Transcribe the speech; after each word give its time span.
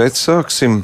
bet 0.00 0.16
sāksim 0.16 0.80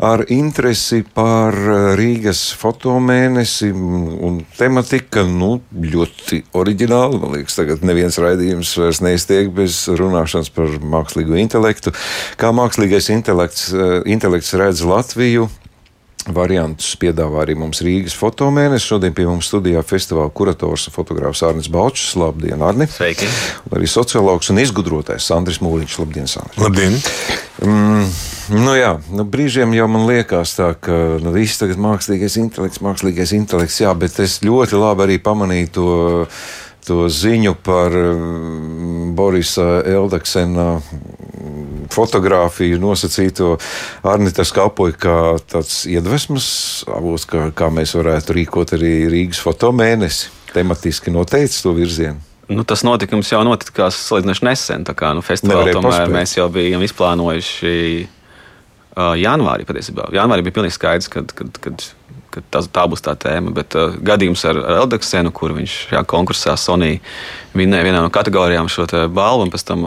ar 0.00 0.22
interesi 0.32 1.02
par 1.04 1.54
Rīgas 1.98 2.40
fotomēnesi 2.58 3.68
un 3.70 4.40
tematika, 4.56 5.26
nu, 5.28 5.58
ļoti 5.70 6.40
oriģināli. 6.56 7.20
Man 7.20 7.36
liekas, 7.36 7.58
tagad 7.60 7.84
neviens 7.86 8.18
raidījums 8.22 8.72
vairs 8.80 9.02
neiztiek 9.04 9.52
bez 9.54 9.82
runāšanas 10.00 10.50
par 10.56 10.72
mākslīgo 10.96 11.36
intelektu. 11.42 11.92
Kā 12.40 12.54
mākslīgais 12.56 13.12
intelekts, 13.12 13.68
intelekts 14.08 14.56
redz 14.58 14.82
Latviju, 14.88 15.50
Variantus 16.34 16.92
piedāvā 17.00 17.44
arī 17.44 17.56
mums 17.58 17.82
Rīgas 17.84 18.16
fotomēnesis. 18.18 18.88
Šodien 18.92 19.14
pie 19.16 19.26
mums 19.28 19.50
studijā 19.50 19.82
festivāla 19.86 20.32
kurators 20.34 20.88
un 20.88 20.94
fotogrāfs 20.94 21.42
Arnis 21.46 21.70
Balčs. 21.72 22.14
Labdien, 22.20 22.62
Arni! 22.64 22.88
Sveiki! 22.90 23.28
Un 23.68 23.78
arī 23.78 23.90
sociologs 23.90 24.50
un 24.52 24.62
izgudrotais 24.62 25.26
Sandris 25.30 25.60
Mūriņš. 25.64 25.98
Labdien, 26.02 26.30
Sandri! 26.30 26.62
Labdien! 26.64 26.96
Mm, 27.60 28.06
nu 28.56 28.76
jā, 28.78 28.94
nu 29.12 29.26
brīžiem 29.28 29.74
jau 29.76 29.88
man 29.92 30.06
liekas 30.08 30.54
tā, 30.56 30.70
ka 30.80 30.96
nu, 31.20 31.34
viss 31.34 31.60
tagad 31.60 31.80
mākslīgais 31.82 32.38
intelekts, 32.40 32.80
mākslīgais 32.84 33.34
intelekts, 33.36 33.82
jā, 33.82 33.92
bet 33.98 34.16
es 34.24 34.38
ļoti 34.46 34.80
labi 34.80 35.04
arī 35.04 35.18
pamanīju 35.20 35.72
to 35.76 35.88
to 36.86 37.08
ziņu 37.12 37.54
par 37.64 37.94
Borisa 39.16 39.80
Eldeksena 39.86 40.80
fotografiju 41.90 42.78
nosacīto 42.80 43.56
Arnītas 44.06 44.52
kalpoja 44.54 44.96
kā 45.00 45.16
tāds 45.50 45.82
iedvesmas 45.90 46.48
avots, 46.90 47.26
kā, 47.30 47.48
kā 47.56 47.70
mēs 47.74 47.94
varētu 47.98 48.36
rīkot 48.38 48.74
arī 48.78 48.94
Rīgas 49.10 49.42
fotomēnesi. 49.44 50.30
Tematiski 50.50 51.12
noteicis 51.14 51.62
to 51.62 51.74
virzienu. 51.76 52.18
Nu, 52.50 52.64
tas 52.66 52.82
notikums 52.82 53.28
jau 53.30 53.44
notika 53.46 53.86
salīdzinoši 53.94 54.46
nesen. 54.48 54.86
Kā, 54.98 55.12
nu, 55.14 55.22
festivālā 55.22 55.70
tomēr 55.76 56.00
paspēt. 56.02 56.14
mēs 56.16 56.34
jau 56.34 56.48
bijām 56.50 56.82
izplānojuši 56.82 57.74
uh, 58.02 59.12
janvārī. 59.20 59.66
Patiesībā. 59.68 60.08
Janvārī 60.16 60.48
bija 60.48 60.56
pilnīgi 60.58 60.74
skaidrs, 60.74 61.10
kad, 61.12 61.30
kad, 61.38 61.60
kad 61.62 61.86
ka 62.32 62.42
tā, 62.52 62.62
tā 62.72 62.86
būs 62.90 63.04
tā 63.04 63.14
tēma. 63.18 63.52
Bet 63.54 63.76
uh, 63.78 63.94
gadījums 64.06 64.42
ar, 64.48 64.58
ar 64.62 64.82
Eldeksenu, 64.84 65.32
kur 65.34 65.54
viņš 65.56 65.76
šajā 65.90 66.02
konkursā 66.10 66.56
Sonī 66.60 66.98
vinnēja 67.56 67.86
vienā 67.88 68.02
no 68.04 68.12
kategorijām 68.14 68.70
šo 68.70 68.86
balvu, 69.12 69.46
un 69.46 69.52
pēc 69.52 69.66
tam 69.68 69.86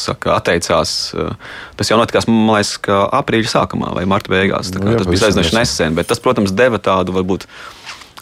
saka, 0.00 0.36
atteicās. 0.36 0.94
Uh, 1.16 1.34
tas 1.78 1.90
jau 1.90 1.98
notikās, 2.00 2.28
man 2.30 2.56
liekas, 2.56 2.76
aprīļa 3.20 3.52
sākumā 3.54 3.92
vai 3.96 4.06
marta 4.10 4.32
beigās. 4.32 4.72
Nu, 4.76 4.84
jā, 4.92 5.02
tas 5.02 5.10
bija 5.10 5.30
aizneši 5.30 5.56
nesen, 5.58 5.98
bet 5.98 6.10
tas, 6.10 6.22
protams, 6.22 6.54
deva 6.56 6.82
tādu 6.82 7.16
varbūt. 7.16 7.46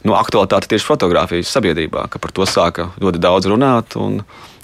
Nu, 0.07 0.15
aktualitāte 0.15 0.69
tieši 0.71 0.87
fotografijas 0.87 1.51
sabiedrībā, 1.51 2.05
ka 2.13 2.21
par 2.23 2.31
to 2.31 2.47
sāka 2.47 2.93
ļoti 3.03 3.19
daudz 3.19 3.49
runāt. 3.51 3.97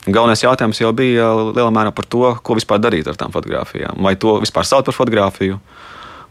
Galvenais 0.04 0.44
jautājums 0.44 0.78
jau 0.78 0.92
bija 0.94 1.26
lielā 1.48 1.72
mērā 1.74 1.90
par 1.96 2.06
to, 2.06 2.28
ko 2.44 2.54
vispār 2.54 2.78
darīt 2.78 3.08
ar 3.10 3.18
tām 3.18 3.34
fotografijām. 3.34 3.98
Vai 4.04 4.14
to 4.20 4.36
vispār 4.44 4.68
sauc 4.68 4.86
par 4.86 4.94
fotografiju, 4.94 5.56
uh, 5.58 5.84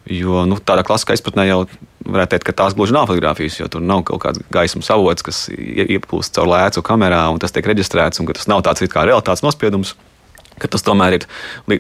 Jo 0.10 0.44
nu, 0.48 0.58
tādā 0.60 0.84
klasiskā 0.84 1.16
izpratnē 1.16 1.46
jau 1.48 1.62
varētu 2.06 2.36
teikt, 2.36 2.48
ka 2.48 2.56
tās 2.64 2.76
gluži 2.78 2.96
nav 2.96 3.08
fotografijas, 3.10 3.60
jo 3.60 3.68
tur 3.72 3.84
nav 3.84 4.04
kaut 4.08 4.22
kāds 4.24 4.42
gaismas 4.54 4.92
avots, 4.94 5.26
kas 5.26 5.46
ieplūst 5.54 6.36
caur 6.38 6.50
lēcu 6.52 6.84
kamerā 6.86 7.26
un 7.34 7.42
tas 7.42 7.56
tiek 7.56 7.68
reģistrēts, 7.70 8.22
un 8.22 8.30
tas 8.32 8.50
nav 8.52 8.64
tāds 8.66 8.86
kā 8.92 9.06
realitātes 9.08 9.46
nospiedums. 9.46 9.96
Tas 10.64 10.86
tomēr 10.86 11.18
ir 11.18 11.26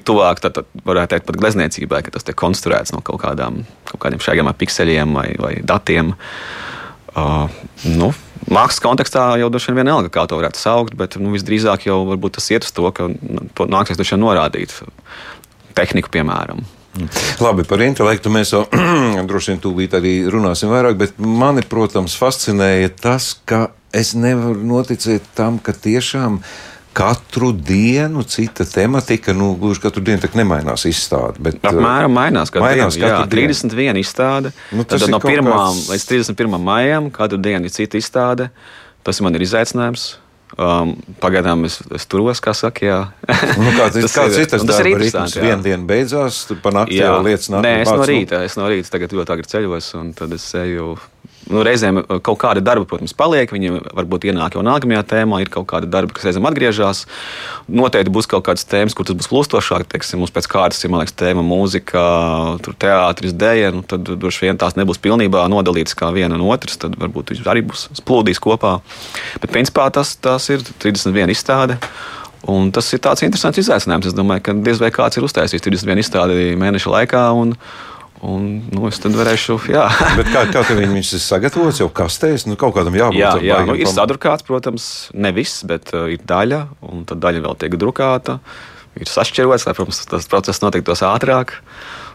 tuvāk, 0.02 0.42
tad, 0.42 0.58
tad 0.58 0.84
varētu 0.88 1.14
teikt, 1.14 1.28
pat 1.28 1.38
glezniecībai, 1.40 2.02
ka 2.04 2.16
tas 2.16 2.26
tiek 2.26 2.38
konstruēts 2.40 2.92
no 2.96 3.04
kaut, 3.06 3.22
kādām, 3.22 3.62
kaut 3.88 4.02
kādiem 4.02 4.22
šādiem 4.24 4.50
pikseļiem 4.58 5.14
vai, 5.14 5.28
vai 5.40 5.54
datiem. 5.62 6.16
Uh, 7.14 7.46
nu, 7.86 8.10
Mākslas 8.50 8.82
kontekstā 8.84 9.28
jau 9.40 9.48
droši 9.54 9.72
vien 9.72 9.84
vienalga, 9.84 10.10
kā 10.12 10.26
to 10.28 10.40
varētu 10.40 10.60
saukt, 10.60 10.98
bet 11.00 11.16
nu, 11.22 11.32
visdrīzāk 11.36 11.86
jau 11.88 12.00
tas 12.34 12.50
iet 12.52 12.66
uz 12.66 12.74
to, 12.76 12.90
ka 12.96 13.08
nu, 13.14 13.46
to 13.56 13.70
nāksies 13.70 14.18
norādīt 14.20 14.74
tehniku, 15.78 16.12
piemēram. 16.14 16.66
Labi, 17.42 17.66
par 17.66 17.82
intelektu 17.82 18.30
mēs 18.34 18.54
jau 18.54 18.66
droši 19.30 19.54
vien 19.54 19.64
tūlīt 19.64 19.96
arī 19.98 20.14
runāsim 20.30 20.70
vairāk, 20.74 21.00
bet 21.00 21.18
mani, 21.18 21.64
protams, 21.66 22.18
fascinēja 22.20 22.92
tas, 23.02 23.34
ka 23.50 23.72
es 23.94 24.14
nevaru 24.18 24.62
noticēt 24.68 25.34
tam, 25.38 25.58
ka 25.64 25.74
tiešām 25.74 26.40
katru 26.94 27.50
dienu 27.58 28.22
cita 28.30 28.66
tematika, 28.70 29.34
nu, 29.34 29.56
gluži 29.58 29.82
katru 29.82 30.04
dienu 30.06 30.22
tā 30.22 30.30
nemainās 30.38 30.86
izstāde. 30.86 31.42
Bet, 31.42 31.58
Apmēram 31.66 32.14
mainās 32.14 32.54
katru 32.54 32.68
mainās 32.68 32.98
dienu. 32.98 33.10
Katru 33.10 33.42
jā, 33.42 33.50
31 33.50 34.02
izstāde. 34.04 34.54
Nu, 34.72 34.86
tad 34.86 35.08
no 35.10 35.18
1. 35.18 35.50
Kāds... 35.50 35.88
līdz 35.90 36.10
31. 36.12 36.60
maijam 36.62 37.10
katru 37.14 37.42
dienu 37.42 37.70
ir 37.70 37.74
cita 37.74 37.98
izstāde. 37.98 38.52
Tas 39.04 39.20
man 39.26 39.34
ir 39.36 39.44
izaicinājums. 39.44 40.14
Um, 40.54 40.92
pagaidām 41.18 41.64
es, 41.66 41.80
es 41.98 42.04
turos, 42.06 42.38
kā 42.44 42.52
saka, 42.54 42.86
jā. 42.86 42.98
nu, 43.58 43.72
kāds, 43.74 43.98
tas 44.06 44.14
kāds 44.14 44.36
ir 44.38 44.50
tas, 44.52 44.66
tas 44.70 44.82
ir 44.84 44.92
interesanti. 44.92 45.42
Vienu 45.42 45.66
dienu 45.66 45.88
beidzās, 45.90 46.44
tur 46.50 46.60
pa 46.62 46.74
nakti 46.76 47.00
jau 47.00 47.16
lietas 47.26 47.50
nāk. 47.50 47.66
Nē, 47.66 47.72
es 47.82 47.90
no 47.90 48.06
rīta, 48.06 48.44
es 48.46 48.58
no 48.60 48.68
rīta 48.70 48.94
tagad 48.94 49.16
ļoti 49.18 49.34
agri 49.34 49.50
ceļos, 49.50 49.88
un 49.98 50.12
tad 50.18 50.36
es 50.38 50.46
eju 50.62 50.94
Nu, 51.52 51.64
reizēm 51.66 52.00
uh, 52.00 52.20
kaut 52.24 52.40
kāda 52.42 52.64
darba, 52.64 52.88
protams, 52.88 53.16
paliek. 53.18 53.52
Viņi 53.52 53.74
varbūt 53.92 54.28
ienāk 54.30 54.56
jau 54.58 54.64
nākamajā 54.66 55.02
tēmā, 55.12 55.42
ir 55.44 55.52
kaut 55.54 55.68
kāda 55.72 55.90
darba, 55.92 56.16
kas 56.16 56.28
reizēm 56.30 56.48
atgriežas. 56.48 57.04
Noteikti 57.68 58.14
būs 58.14 58.30
kaut 58.32 58.46
kādas 58.48 58.68
tēmas, 58.70 58.96
kur 58.96 59.08
tas 59.10 59.18
būs 59.20 59.30
plūstošāk. 59.32 59.86
Teiksim, 59.92 60.24
mums 60.24 60.34
pēc 60.36 60.48
kārtas 60.52 60.84
ir 60.86 60.94
liekas, 60.94 61.16
tēma, 61.20 61.44
mūzika, 61.46 62.06
teātris, 62.80 63.36
dēļa. 63.36 63.74
Nu, 63.76 63.84
tad 63.88 64.08
droši 64.08 64.48
vien 64.48 64.60
tās 64.62 64.78
nebūs 64.80 65.02
pilnībā 65.04 65.46
nodalītas 65.52 65.98
kā 66.00 66.14
viena 66.16 66.40
no 66.40 66.52
otras. 66.54 66.80
Tad 66.82 66.98
varbūt 67.02 67.36
viņi 67.36 67.48
arī 67.52 67.66
būs 67.68 67.90
splūdīs 68.00 68.44
kopā. 68.44 68.78
Bet 69.44 69.52
principā 69.52 69.90
tas, 69.94 70.16
tas 70.16 70.48
ir 70.54 70.64
31 70.84 71.36
izstāde. 71.36 71.80
Un 72.50 72.74
tas 72.76 72.90
ir 72.92 73.00
tāds 73.00 73.24
interesants 73.24 73.62
izaicinājums. 73.62 74.10
Es 74.10 74.16
domāju, 74.16 74.44
ka 74.44 74.56
diez 74.66 74.82
vai 74.84 74.92
kāds 74.92 75.20
ir 75.20 75.24
uztaisījis 75.24 75.64
31 75.64 76.04
izstādi 76.04 76.54
mēneša 76.60 76.92
laikā. 76.92 77.24
Un, 77.40 77.56
Un, 78.24 78.44
nu, 78.72 78.86
es 78.88 79.02
tad 79.04 79.18
varēšu, 79.20 79.58
jā. 79.74 79.84
Bet 80.18 80.30
kā, 80.32 80.46
kā 80.54 80.62
viņš 80.70 81.10
ir 81.18 81.22
sagatavots 81.24 81.82
jau 81.82 81.90
kastēs, 81.92 82.46
nu, 82.48 82.56
kaut 82.60 82.72
kādam 82.78 82.96
jābūt. 82.96 83.20
Jā, 83.20 83.34
jā 83.44 83.58
nu, 83.68 83.76
ir 83.76 83.90
sadrukāts, 83.92 84.46
protams, 84.48 84.86
ne 85.12 85.34
viss, 85.36 85.66
bet 85.68 85.92
uh, 85.92 86.06
ir 86.14 86.24
daļa, 86.24 86.62
un 86.88 87.04
tad 87.10 87.20
daļa 87.24 87.44
vēl 87.44 87.58
tiek 87.60 87.76
drukāta. 87.82 88.38
Ir 88.96 89.10
sašķirots, 89.12 89.68
lai, 89.68 89.76
protams, 89.76 90.00
tas 90.08 90.30
process 90.32 90.64
notiktos 90.64 91.04
ātrāk. 91.04 91.58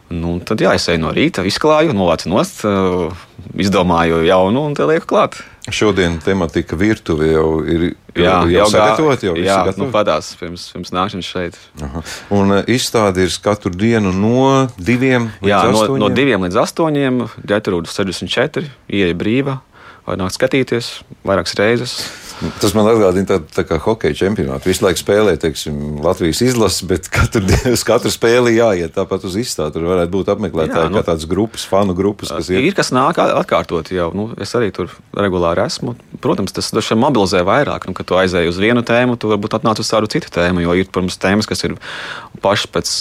Nu, 0.09 0.39
tad 0.41 0.63
jā, 0.65 0.73
es 0.79 0.89
eju 0.89 1.03
no 1.03 1.13
rīta, 1.13 1.45
izklāju, 1.45 1.93
novācu 1.97 2.31
nost, 2.33 2.63
uh, 2.65 3.13
izdomāju 3.61 4.23
jaunu 4.25 4.65
un 4.71 4.77
te 4.77 4.87
lieku 4.89 5.11
klāt. 5.11 5.37
Šodien 5.69 6.17
tematika 6.25 6.79
virtuve 6.81 7.29
jau 7.29 7.49
ir 7.69 7.83
jā, 8.17 8.23
jau, 8.25 8.47
jau 8.55 8.69
sagatavota. 8.73 9.27
Jau 9.29 9.35
jā, 9.37 9.59
nu, 9.77 9.91
padās 9.93 10.31
pirms, 10.41 10.65
pirms 10.73 10.95
nākšanas 10.97 11.29
šeit. 11.29 11.59
Aha. 11.85 12.03
Un 12.33 12.55
eh, 12.57 12.71
izstāde 12.79 13.27
ir 13.27 13.35
katru 13.45 13.75
dienu 13.75 14.15
no 14.17 14.65
diviem 14.81 15.29
līdz 15.43 15.53
jā, 15.53 15.61
astoņiem? 15.75 16.01
No, 16.01 16.09
no 16.09 16.17
diviem 16.17 16.49
līdz 16.49 16.61
astoņiem, 16.65 17.21
ģeterūdas 17.53 18.01
64, 18.01 18.65
ieeja 18.89 19.19
brīva, 19.19 19.59
var 20.09 20.21
nākt 20.23 20.39
skatīties 20.39 20.93
vairākas 21.29 21.59
reizes. 21.61 21.99
Tas 22.63 22.75
man 22.77 22.87
atgādina 22.87 23.27
tādu 23.27 23.49
tā 23.51 23.65
kā 23.67 23.79
hokeja 23.83 24.15
čempionātu. 24.21 24.71
Visu 24.71 24.85
laiku 24.85 25.01
spēlē 25.01 25.35
teiksim, 25.43 25.99
Latvijas 26.05 26.41
izlases, 26.47 26.85
bet 26.87 27.09
katru, 27.11 27.43
uz 27.73 27.83
katru 27.87 28.13
spēli 28.15 28.55
jāiet 28.55 28.95
tāpat 28.95 29.27
uz 29.27 29.35
izstādi. 29.41 29.75
Tur 29.75 29.89
varētu 29.91 30.13
būt 30.15 30.31
apmeklētāji, 30.35 30.87
Jā, 30.87 30.93
nu, 30.93 31.01
kā 31.01 31.09
tādas 31.11 31.27
grupas, 31.31 31.65
fanu 31.67 31.97
grupas. 31.99 32.31
Kas 32.31 32.51
ir, 32.53 32.63
ir 32.71 32.77
kas 32.79 32.93
nāk 32.95 33.19
atkārtot 33.19 33.91
jau. 33.95 34.11
Nu, 34.15 34.29
es 34.39 34.55
arī 34.59 34.71
tur 34.75 34.93
regulāri 35.19 35.65
esmu. 35.65 35.97
Protams, 36.23 36.55
tas 36.55 36.71
vien 36.79 37.03
mobilizē 37.03 37.43
vairāk. 37.49 37.89
Nu, 37.91 37.97
kad 37.99 38.07
tu 38.07 38.19
aizēji 38.21 38.53
uz 38.53 38.63
vienu 38.63 38.85
tēmu, 38.87 39.19
tu 39.19 39.33
varbūt 39.33 39.59
atnāc 39.59 39.83
uz 39.83 39.91
kādu 39.91 40.11
citu 40.15 40.31
tēmu. 40.35 40.63
Jo 40.63 40.79
ir, 40.79 40.87
protams, 40.95 41.19
tēmas, 41.19 41.51
kas 41.51 41.67
ir 41.67 41.75
pašas 42.45 42.71
pēc, 42.71 42.95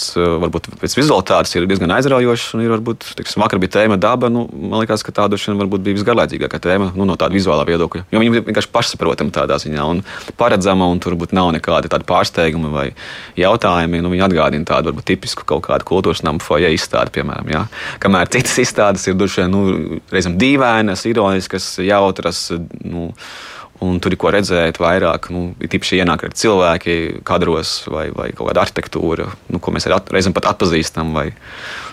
varbūt, 0.44 0.70
pēc 0.82 0.98
vizualitātes 0.98 1.54
ir 1.54 1.68
diezgan 1.70 1.94
aizraujošas. 1.94 2.56
Un 2.58 2.66
ir, 2.66 2.74
varbūt, 2.74 3.12
teiksim, 3.20 3.44
vakar 3.44 3.62
bija 3.62 3.76
tēma 3.78 4.00
daba. 4.02 4.32
Nu, 4.34 4.48
man 4.50 4.82
liekas, 4.82 5.06
ka 5.06 5.14
tā 5.14 5.30
droši 5.30 5.54
vien 5.54 5.70
bija 5.78 5.98
visgarlaicīgākā 6.00 6.62
tēma 6.66 6.90
nu, 6.98 7.06
no 7.06 7.14
tāda 7.20 7.38
vizuālā 7.38 7.66
viedokļa. 7.68 8.08
Jo 8.10 8.22
viņi 8.22 8.44
vienkārši 8.50 8.72
pašsaprotami 8.74 9.27
paredzama 9.28 9.48
tādā 9.48 9.58
ziņā 9.58 9.84
un 9.88 10.02
paredzama, 10.36 10.88
un 10.88 11.00
tur 11.00 11.14
varbūt 11.14 11.32
nav 11.32 11.52
nekādi 11.52 11.88
tādi 11.88 12.06
pārsteigumi 12.08 12.70
vai 12.72 12.88
jautājumi. 13.36 14.02
Nu, 14.02 14.10
viņi 14.10 14.24
atgādina 14.26 14.64
tādu 14.64 14.90
varbūt 14.90 15.06
tipisku 15.06 15.44
kaut 15.44 15.66
kādu 15.66 15.84
kultūras 15.84 16.22
namu 16.22 16.40
foje 16.40 16.70
izstādi, 16.72 17.12
piemēram. 17.18 17.48
Jā. 17.52 17.66
Kamēr 18.00 18.28
citas 18.28 18.58
izstādes 18.64 19.06
ir 19.08 19.18
dušai 19.18 19.48
nu, 19.50 20.00
reizēm 20.10 20.38
dīvainas, 20.38 21.06
ironiskas, 21.06 21.78
jautras. 21.82 22.50
Nu, 22.84 23.12
Un 23.78 24.00
tur 24.02 24.10
ir 24.10 24.18
ko 24.18 24.32
redzēt 24.34 24.80
vairāk. 24.82 25.28
Nu, 25.30 25.52
ir 25.62 25.70
tīpaši 25.70 26.00
ienāk 26.00 26.24
ar 26.26 26.32
cilvēki, 26.34 27.20
kadros 27.22 27.84
vai, 27.86 28.08
vai 28.10 28.32
kaut 28.34 28.48
kāda 28.48 28.64
arhitektūra, 28.64 29.28
nu, 29.54 29.60
ko 29.62 29.70
mēs 29.70 29.86
reizēm 29.86 30.34
pat 30.34 30.48
atpazīstam. 30.50 31.12
Vai, 31.14 31.28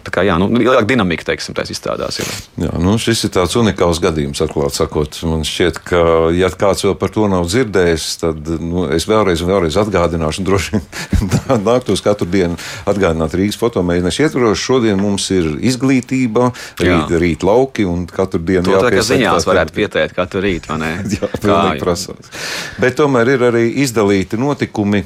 tā 0.06 0.14
kā 0.14 0.24
jā, 0.26 0.38
nu, 0.42 0.48
lielāka 0.54 0.88
dinamika, 0.90 1.26
teiksim, 1.32 1.56
tās 1.58 1.72
izstādās. 1.74 2.20
Ir. 2.22 2.30
Jā, 2.66 2.72
nu, 2.82 2.96
šis 3.02 3.26
ir 3.28 3.34
tāds 3.36 3.56
unikāls 3.60 4.02
gadījums, 4.04 4.42
atklāti 4.46 4.80
sakot. 4.80 5.18
Man 5.28 5.46
šķiet, 5.48 5.82
ka, 5.88 6.02
ja 6.36 6.50
kāds 6.54 6.86
vēl 6.86 6.96
par 7.00 7.14
to 7.16 7.28
nav 7.32 7.48
dzirdējis, 7.50 8.08
tad 8.22 8.52
nu, 8.62 8.86
es 8.96 9.08
vēlreiz 9.10 9.44
vēlreiz 9.46 9.80
atgādināšu, 9.82 10.46
droši 10.46 10.78
vien 10.78 10.86
nāktos 11.70 12.04
katru 12.06 12.30
dienu 12.30 12.60
atgādināt 12.90 13.36
Rīgas 13.38 13.60
fotomēģinājumu 13.62 14.28
ietvaros. 14.28 14.62
Šodien 14.62 15.02
mums 15.02 15.28
ir 15.36 15.52
izglītība, 15.66 16.52
rīt, 16.82 17.14
rīt 17.22 17.46
lauki 17.46 17.88
un 17.90 18.06
katru 18.10 18.42
dienu 18.42 18.70
jāpiesaka. 18.70 18.94
Tā 18.94 19.02
kā 19.02 19.08
ziņās 19.12 19.50
varētu 19.50 19.76
pieteikt 19.76 20.18
katru 20.18 20.46
rītu, 20.46 20.74
vai 20.74 20.80
ne? 20.84 20.94
Jā, 21.16 21.30
pilnīgi 21.36 21.84
prasās. 21.84 22.34
Bet 22.82 22.98
tomēr 23.02 23.36
ir 23.36 23.48
arī 23.50 23.68
izdalīti 23.86 24.40
notikumi 24.40 25.06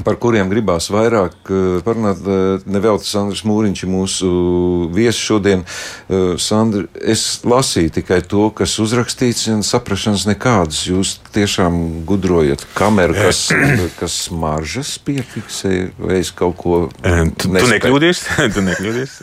par 0.00 0.16
kuriem 0.20 0.50
gribās 0.50 0.88
vairāk 0.92 1.50
eh, 1.52 1.80
parunāt. 1.84 2.22
Eh, 2.24 2.64
Nevelti 2.72 3.08
Sandrs 3.08 3.42
Mūriņš 3.48 3.82
ir 3.84 3.90
mūsu 3.92 4.30
viesis 4.94 5.20
šodien. 5.20 5.64
Eh, 6.08 6.34
Sandri, 6.40 6.86
es 6.96 7.42
lasīju 7.46 7.92
tikai 7.98 8.22
to, 8.28 8.48
kas 8.56 8.78
uzrakstīts, 8.82 9.48
un 9.52 9.64
saprašanas 9.66 10.24
nekādas. 10.30 10.84
Jūs 10.88 11.18
tiešām 11.34 12.06
gudrojat 12.08 12.64
kameru, 12.78 13.16
kas, 13.18 13.44
kas 14.00 14.16
maržas 14.32 14.96
piefiksē, 15.04 15.92
vai 16.00 16.22
es 16.22 16.32
kaut 16.34 16.58
ko. 16.62 16.80
Tu 17.42 17.50
nekļūdies. 17.52 18.24
tu 18.54 18.62
nekļūdies. 18.64 19.14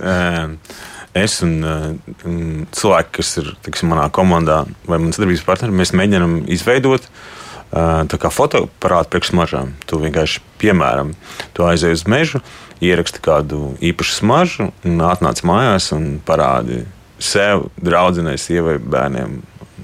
Es 1.18 1.39
un, 1.45 1.56
un 1.66 2.38
cilvēki, 2.75 3.12
kas 3.18 3.31
ir 3.42 3.50
tiksim, 3.66 3.89
manā 3.92 4.06
komandā 4.13 4.62
vai 4.86 5.00
manas 5.01 5.18
darbības 5.19 5.45
partneri, 5.48 5.75
mēs 5.80 5.94
mēģinām 5.98 6.36
izveidot 6.54 7.07
uh, 7.07 7.21
kā 7.69 8.31
fotoaparātu 8.33 9.13
priekšsmažām. 9.13 9.75
Tu 9.86 10.00
vienkārši, 10.01 10.42
piemēram, 10.62 11.13
tu 11.54 11.68
aizej 11.68 11.94
uz 11.98 12.06
mežu, 12.10 12.42
ieraksti 12.81 13.21
kādu 13.21 13.75
īpašu 13.83 14.19
smaržu, 14.21 14.71
un 14.88 15.04
atnāc 15.06 15.44
mājās 15.45 15.92
un 15.95 16.18
parādi 16.25 16.86
sev, 17.19 17.68
draudzenei, 17.77 18.38
sievai, 18.39 18.80
bērniem. 18.80 19.42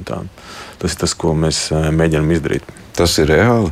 Tā. 0.07 0.23
Tas 0.81 0.95
ir 0.95 0.99
tas, 1.05 1.13
ko 1.15 1.33
mēs 1.37 1.69
mēģinām 1.71 2.33
izdarīt. 2.35 2.67
Tas 2.95 3.15
ir 3.19 3.29
reāli. 3.31 3.71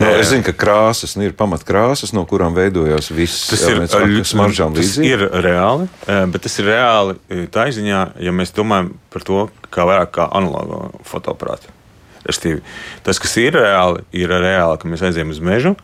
No, 0.00 0.08
es 0.18 0.30
zinu, 0.32 0.42
ka 0.46 0.54
krāsas 0.56 1.14
nu, 1.16 1.26
ir 1.28 1.34
pamatkrāsas, 1.36 2.12
no 2.16 2.24
kurām 2.28 2.56
veidojās 2.56 3.10
viss. 3.14 3.46
Tas 3.52 3.62
ir 3.68 3.84
smaržām 4.26 4.74
līdzīgi. 4.74 5.12
Tas 5.12 5.36
ir 5.36 5.44
reāli, 5.46 5.88
bet 6.32 6.42
tas 6.46 6.58
ir 6.58 6.70
reāli 6.72 7.46
tā 7.54 7.68
ziņā, 7.72 8.00
ja 8.24 8.34
mēs 8.34 8.54
domājam 8.56 8.94
par 9.12 9.26
to 9.28 9.44
kā 9.72 9.86
vairāk 9.88 10.14
kā 10.16 10.28
analogo 10.34 10.90
fotoaparātu. 11.08 11.70
Restīvi, 12.28 12.62
tas, 13.06 13.18
kas 13.22 13.36
ir 13.42 13.56
reāli, 13.58 14.04
ir 14.14 14.30
reāli, 14.30 14.78
ka 14.78 14.90
mēs 14.90 15.02
aizējām 15.08 15.32
uz 15.34 15.40
mežu, 15.42 15.74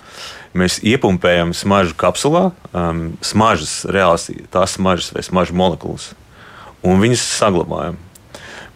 mēs 0.58 0.79
iepumpējam 0.87 1.55
smaržu 1.56 1.96
kapsulā, 1.99 2.49
um, 2.73 3.05
smaržas, 3.25 3.81
reāls, 3.90 4.29
tās 4.55 4.76
smaržas 4.79 5.12
vai 5.17 5.25
smaržu 5.26 5.56
molekulas, 5.58 6.12
un 6.87 7.02
viņas 7.02 7.26
saglabājam. 7.40 7.99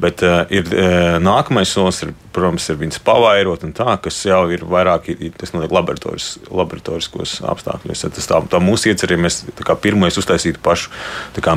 Bet 0.02 0.22
uh, 0.26 0.42
ir, 0.50 0.66
uh, 0.74 1.18
nākamais 1.22 1.70
solis, 1.70 2.00
ir, 2.02 2.14
protams, 2.34 2.66
ir 2.72 2.80
viņas 2.80 3.02
pavairot, 3.06 3.66
tā, 3.76 3.96
kas 4.02 4.18
jau 4.26 4.40
ir 4.50 4.64
vairāk, 4.66 5.12
ir, 5.12 5.34
tas 5.38 5.54
notiek 5.54 5.74
laboratoris, 5.74 6.32
laboratoriskos 6.50 7.38
apstākļos. 7.52 8.06
Tas 8.16 8.30
tā, 8.30 8.40
tā 8.50 8.62
mūsu 8.62 8.90
iecerē, 8.90 9.20
mēs 9.20 9.44
pirmais 9.82 10.18
uztaisītu 10.18 10.62
pašu 10.64 10.90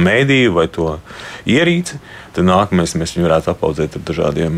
mēdīju 0.06 0.54
vai 0.56 0.68
to 0.70 1.00
ierīci. 1.50 2.00
Tad 2.36 2.44
nākamais 2.50 2.92
mēs 3.00 3.14
viņu 3.16 3.30
varētu 3.30 3.48
apaudzēt 3.54 3.94
ar 3.96 4.02
dažādiem, 4.10 4.56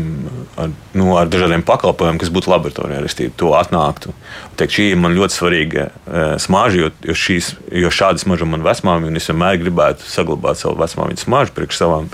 ar, 0.58 0.72
nu, 0.98 1.12
ar 1.14 1.28
dažādiem 1.30 1.62
pakalpojumiem, 1.66 2.18
kas 2.18 2.32
būtu 2.34 2.50
laboratorijā. 2.50 2.98
Restīvi, 3.04 3.30
to 3.38 3.52
atnāktu. 3.54 4.10
Teikt, 4.58 4.74
šī 4.74 4.88
ir 4.92 4.98
man 4.98 5.14
ļoti 5.14 5.36
svarīga 5.36 5.84
e, 5.86 6.24
smarža, 6.42 6.80
jo, 6.80 6.90
jo, 7.06 7.14
šīs, 7.22 7.52
jo 7.84 7.92
šāda 7.94 8.18
smarža 8.24 8.48
man 8.50 8.66
vecmāmiņa, 8.66 9.12
un 9.12 9.20
es 9.20 9.30
vienmēr 9.30 9.60
gribētu 9.62 10.10
saglabāt 10.10 10.58
savu 10.58 10.74
vecmāmiņas 10.80 11.28
smaržu 11.28 11.54
priekš 11.54 11.78
savām 11.84 12.10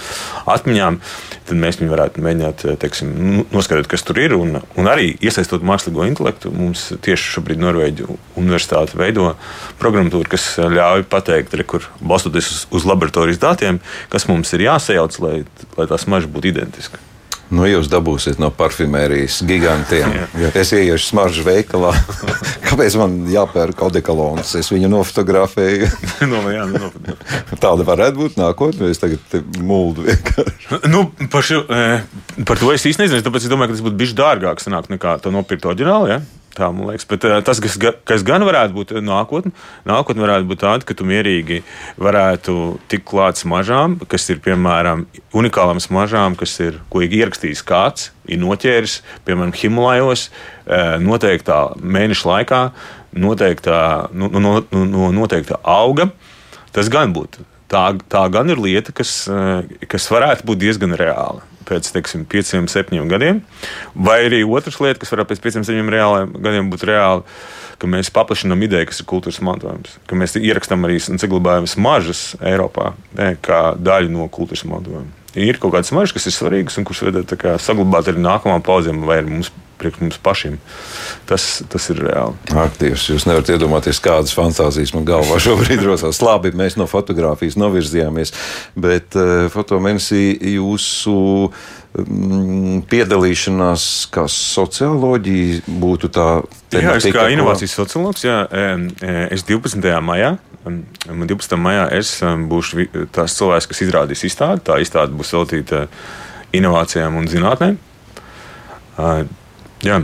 atmiņām. 0.53 1.00
Tad 1.44 1.58
mēs 1.61 1.76
viņu 1.81 1.93
varētu 1.93 2.23
mēģināt 2.25 2.62
e, 2.64 2.75
teiksim, 2.81 3.11
nu, 3.20 3.43
noskaidrot, 3.52 3.88
kas 3.91 4.06
tur 4.06 4.17
ir. 4.23 4.32
Un, 4.38 4.62
un 4.81 4.88
arī 4.88 5.11
iesaistot 5.20 5.64
mākslīgo 5.67 6.06
intelektu, 6.08 6.52
mums 6.55 6.87
tieši 7.05 7.35
šobrīd 7.37 7.61
Norvēģu 7.61 8.08
universitāte 8.41 8.96
veido 8.96 9.35
programmatūru, 9.82 10.31
kas 10.32 10.46
ļauj 10.58 11.05
pateikt, 11.12 11.58
re, 11.61 11.67
kur 11.69 11.85
balstoties 12.00 12.49
uz, 12.55 12.64
uz 12.81 12.88
laboratorijas 12.88 13.43
datiem, 13.43 13.82
kas 14.12 14.29
mums 14.31 14.56
ir 14.56 14.64
jāsajauc, 14.70 15.20
lai 15.25 15.35
lai 15.76 15.88
tā 15.91 15.99
smarža 16.00 16.31
būtu 16.31 16.50
identiska. 16.50 17.00
Nu, 17.55 17.67
jūs 17.69 17.89
dabūsiet 17.93 18.41
no 18.43 18.51
parfimērijas 18.55 19.41
gigantiem. 19.47 20.12
Ja 20.41 20.51
es 20.59 20.73
ieiešu 20.75 21.11
smaržu 21.12 21.45
veikalā, 21.47 21.93
kāpēc 22.69 22.97
man 22.99 23.17
jāpērk 23.31 23.83
audekolons? 23.87 24.55
Es 24.59 24.71
viņu 24.73 24.91
nofotografēju. 24.93 25.91
no, 26.33 26.41
nu, 26.41 26.55
jā, 26.55 26.67
nu, 26.71 26.91
Tāda 27.55 27.87
varētu 27.87 28.21
būt 28.23 28.39
nākotnē. 28.41 28.91
Es 28.91 29.03
tagad 29.03 29.37
mūlu 29.62 30.09
vienkārši. 30.09 30.81
Nu, 30.91 31.06
par, 31.31 31.47
šo, 31.47 31.62
par 32.49 32.61
to 32.61 32.73
es 32.75 32.87
īsti 32.91 33.05
nezinu. 33.05 33.25
Tāpēc 33.27 33.47
es 33.47 33.53
domāju, 33.53 33.73
ka 33.73 33.79
tas 33.79 33.85
būtu 33.87 34.01
bijis 34.03 34.17
dārgāk 34.19 34.65
nekā 34.95 35.19
to 35.23 35.35
nopirkt 35.35 35.69
oriģināli. 35.71 36.17
Ja? 36.17 36.23
Tā, 36.55 36.69
liekas, 36.71 37.06
bet 37.11 37.25
eh, 37.27 37.41
tas, 37.43 37.59
kas, 37.59 37.75
kas 38.06 38.23
gan 38.27 38.45
varētu 38.47 38.77
būt 38.77 38.93
nākotnē, 39.03 39.51
nākotnē 39.91 40.23
varētu 40.23 40.47
būt 40.53 40.61
tāda, 40.62 40.87
ka 40.87 40.95
tu 40.95 41.06
mierīgi 41.09 41.65
varētu 41.99 42.55
tikt 42.93 43.09
klāt 43.11 43.41
smaržām, 43.41 43.97
kas 44.11 44.29
ir 44.31 44.39
piemēram 44.45 45.03
unikālām 45.35 45.81
smaržām, 45.83 46.37
kas 46.39 46.55
ir, 46.62 46.79
ko 46.93 47.03
ir 47.03 47.17
ierakstījis 47.19 47.65
kāds, 47.67 48.12
ir 48.31 48.39
noķēris, 48.43 49.01
piemēram, 49.27 49.55
Himalajos, 49.59 50.29
eh, 50.29 50.95
noteiktā 51.03 51.59
mēneša 51.83 52.31
laikā, 52.31 52.61
noteiktā, 53.25 53.81
no, 54.15 54.31
no, 54.39 54.61
no 54.71 55.11
noteiktā 55.15 55.59
auga. 55.59 56.12
Tas 56.75 56.87
gan 56.91 57.11
būtu. 57.15 57.43
Tā, 57.71 57.89
tā 58.11 58.23
gan 58.31 58.47
ir 58.55 58.62
lieta, 58.62 58.95
kas, 58.95 59.25
eh, 59.27 59.75
kas 59.91 60.06
varētu 60.12 60.47
būt 60.47 60.62
diezgan 60.62 60.95
reāla 61.03 61.43
pēc 61.69 61.90
teiksim, 61.94 62.25
pieciem, 62.31 62.69
septiņiem 62.70 63.11
gadiem. 63.11 63.43
Vai 63.94 64.20
arī 64.28 64.43
otrs 64.44 64.81
lieta, 64.82 65.00
kas 65.02 65.12
varētu 65.14 65.32
pēc 65.32 65.43
pieciem, 65.44 65.66
septiņiem 65.66 66.38
gadiem 66.44 66.70
būt 66.72 66.87
reāli, 66.90 67.25
ka 67.81 67.90
mēs 67.90 68.12
paplašinām 68.14 68.62
ideju, 68.66 68.88
kas 68.90 69.02
ir 69.02 69.08
kultūras 69.11 69.40
mantojums, 69.44 69.99
ka 70.08 70.19
mēs 70.19 70.38
ierakstām 70.40 70.87
arī 70.87 71.00
un 71.11 71.20
saglabājam 71.20 71.69
smaržas 71.70 72.22
Eiropā 72.44 72.93
ne, 73.19 73.34
kā 73.44 73.75
daļu 73.81 74.12
no 74.14 74.28
kultūras 74.32 74.64
mantojuma. 74.70 75.11
Ir 75.34 75.58
kaut 75.58 75.75
kādas 75.75 75.90
smaržas, 75.90 76.14
kas 76.14 76.28
ir 76.31 76.37
svarīgas 76.37 76.78
un 76.78 76.87
kuras 76.87 77.02
vajadzētu 77.02 77.56
saglabāt 77.62 78.12
arī 78.12 78.22
nākamajām 78.22 78.62
paudzēm 78.64 79.02
vai 79.08 79.19
mums 79.26 79.50
priekš 79.84 80.00
mums 80.02 80.19
pašiem. 80.25 80.56
Tas, 81.28 81.62
tas 81.70 81.88
ir 81.92 82.00
reāli. 82.06 82.34
Aktīvs. 82.64 83.06
Jūs 83.12 83.28
nevarat 83.28 83.52
iedomāties, 83.54 84.00
kādas 84.04 84.34
fantāzijas 84.36 84.94
man 84.96 85.06
galvā 85.08 85.38
šobrīd 85.42 85.84
rosās. 85.88 86.22
Labi, 86.25 86.54
mēs 86.56 86.78
no 86.81 86.88
fotografijas 86.90 87.58
novirzījāmies, 87.60 88.34
bet 88.81 89.19
uh, 89.19 89.46
fotomēnesī 89.52 90.25
jūsu 90.54 91.14
mm, 92.00 92.84
piedalīšanās 92.90 93.86
kā 94.14 94.26
socioloģija 94.31 95.76
būtu 95.84 96.10
tā. 96.14 96.28
Jā, 96.75 96.96
es 96.98 97.06
kā 97.14 97.28
inovācijas 97.31 97.76
sociologs, 97.76 98.25
jā, 98.26 98.42
es 99.31 99.46
12. 99.46 99.94
maijā. 100.02 100.34
Man 100.64 101.28
12. 101.28 101.58
maijā 101.60 101.88
es 101.92 102.16
būšu 102.25 102.86
tās 103.12 103.36
cilvēks, 103.36 103.69
kas 103.69 103.82
izrādīs 103.84 104.25
izstādi. 104.25 104.64
Tā 104.64 104.78
izstāde 104.81 105.12
būs 105.12 105.34
veltīta 105.36 105.84
inovācijām 106.56 107.19
un 107.20 107.28
zinātnēm. 107.28 107.76
Jā. 109.84 110.02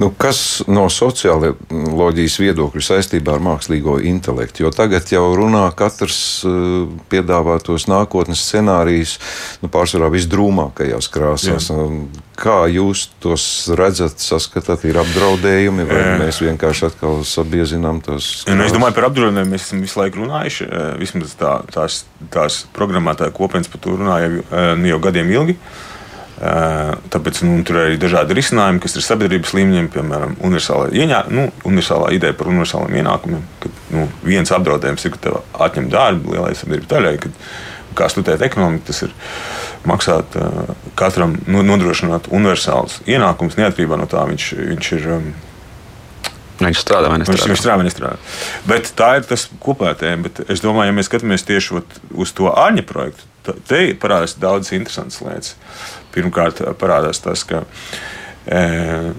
Nu, 0.00 0.08
kas 0.16 0.62
no 0.72 0.86
sociālās 0.88 2.36
viedokļa 2.40 2.82
saistībā 2.86 3.34
ar 3.36 3.42
mākslīgo 3.44 3.98
intelektu? 4.08 4.64
Jo 4.64 4.70
tagad 4.72 5.10
jau 5.12 5.26
runā 5.36 5.66
katrs 5.76 6.16
uh, 6.48 6.86
piedāvā 7.12 7.58
tos 7.62 7.84
nākotnes 7.90 8.40
scenārijus, 8.40 9.18
nu, 9.60 9.68
pārsvarā 9.72 10.08
visdrūmākajās 10.14 11.10
krāsās. 11.12 11.68
Kā 12.42 12.56
jūs 12.72 13.04
tos 13.22 13.44
redzat, 13.76 14.16
saskatāt, 14.24 14.88
ir 14.88 14.96
apdraudējumi, 15.02 15.84
vai 15.86 16.00
Jā. 16.00 16.16
mēs 16.24 16.40
vienkārši 16.42 16.88
atkal 16.88 17.20
sabiezinām 17.28 18.00
tos? 18.02 18.32
Nu, 18.48 18.64
es 18.64 18.72
domāju, 18.72 18.96
par 18.96 19.10
apdraudējumiem 19.12 19.52
mēs 19.52 19.68
esam 19.68 19.84
visu 19.84 20.00
laiku 20.00 20.24
runājuši. 20.24 20.72
Vismaz 21.04 21.36
tā, 21.38 21.58
tās, 21.70 22.02
tās 22.32 22.62
programmētāja 22.74 23.36
kopienas 23.36 23.70
par 23.70 23.84
to 23.84 24.00
runāja 24.00 24.32
jau, 24.32 24.44
nu, 24.80 24.94
jau 24.94 25.02
gadiem 25.04 25.36
ilgi. 25.36 25.60
Uh, 25.60 25.91
Tāpēc 26.42 27.42
nu, 27.46 27.60
tur 27.62 27.76
ir 27.78 27.84
arī 27.86 27.98
dažādi 28.02 28.34
risinājumi, 28.34 28.80
kas 28.82 28.96
ir 28.98 29.04
sabiedrības 29.06 29.52
līmeņiem, 29.54 29.90
piemēram, 29.94 30.32
universālā, 30.42 30.88
ieņā, 30.90 31.20
nu, 31.30 31.44
universālā 31.68 32.08
ideja 32.16 32.34
par 32.34 32.50
universāliem 32.50 32.96
ienākumiem. 32.98 33.44
Kad 33.62 33.76
nu, 33.94 34.08
viens 34.26 34.50
apdraudējums 34.54 35.06
ir, 35.06 35.14
ka 35.14 35.22
tev 35.28 35.38
atņem 35.68 35.86
darbu 35.92 36.34
lielai 36.34 36.56
sabiedrības 36.58 36.90
daļai. 36.90 37.14
Kad, 37.22 37.38
kā 37.94 38.08
studēt 38.10 38.42
ekonomiku, 38.42 38.86
tas 38.88 39.02
ir 39.06 39.14
maksāt 39.88 40.36
katram, 40.98 41.36
nu, 41.46 41.62
nodrošināt 41.66 42.30
universālus 42.32 43.00
ienākumus, 43.06 43.58
neatkarībā 43.60 43.98
no 44.00 44.08
tā, 44.10 44.24
viņš, 44.32 44.52
viņš 44.72 44.92
ir. 44.98 45.08
Um, 45.18 45.32
Viņš 46.62 46.78
strādā 46.78 47.08
vai 47.10 47.16
nestrādā. 47.18 47.40
Viņš, 47.40 47.50
viņš 47.50 47.60
strādā 47.62 47.78
vai 47.80 47.86
nestrādā. 47.88 48.18
Bet 48.70 48.90
tā 48.98 49.08
ir 49.18 49.24
tas 49.26 49.48
kopētējums. 49.64 50.44
Es 50.52 50.60
domāju, 50.62 50.92
ja 50.92 50.94
mēs 50.94 51.08
skatāmies 51.08 51.42
tieši 51.48 51.80
uz 52.22 52.34
to 52.38 52.52
ārņa 52.52 52.84
projektu, 52.86 53.26
tad 53.42 53.58
te 53.66 53.80
parādās 53.98 54.36
daudz 54.38 54.70
interesantas 54.76 55.18
lietas. 55.24 55.56
Pirmkārt, 56.12 56.64
parādās 56.80 57.22
tas, 57.24 57.44
ka. 57.48 57.64
E, 58.46 59.12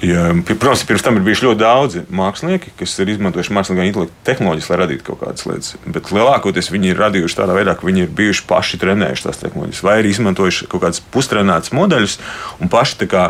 Ja, 0.00 0.30
protams, 0.46 0.80
pirms 0.88 1.02
tam 1.04 1.18
ir 1.18 1.24
bijuši 1.26 1.44
ļoti 1.44 1.60
daudzi 1.60 2.02
mākslinieki, 2.16 2.70
kas 2.78 2.94
ir 3.02 3.10
izmantojuši 3.12 3.52
mākslīgā 3.52 3.84
intelekta 3.84 4.24
tehnoloģijas, 4.30 4.68
lai 4.72 4.78
radītu 4.80 5.04
kaut 5.10 5.20
kādas 5.20 5.44
lietas. 5.44 5.74
Bet 5.84 6.08
lielākoties 6.16 6.70
viņi 6.72 6.94
ir 6.94 7.02
radījuši 7.02 7.36
tādā 7.36 7.56
veidā, 7.58 7.74
ka 7.76 7.84
viņi 7.84 8.06
ir 8.06 8.14
bijuši 8.16 8.46
paši 8.48 8.80
trenējuši 8.80 9.26
tās 9.26 9.42
tehnoloģijas, 9.42 9.82
vai 9.84 9.98
arī 10.00 10.14
izmantojuši 10.14 10.70
kaut 10.72 10.86
kādus 10.86 11.02
pustrenētus 11.12 11.74
modeļus 11.76 12.16
un 12.64 12.72
paši 12.72 13.10
kā, 13.12 13.26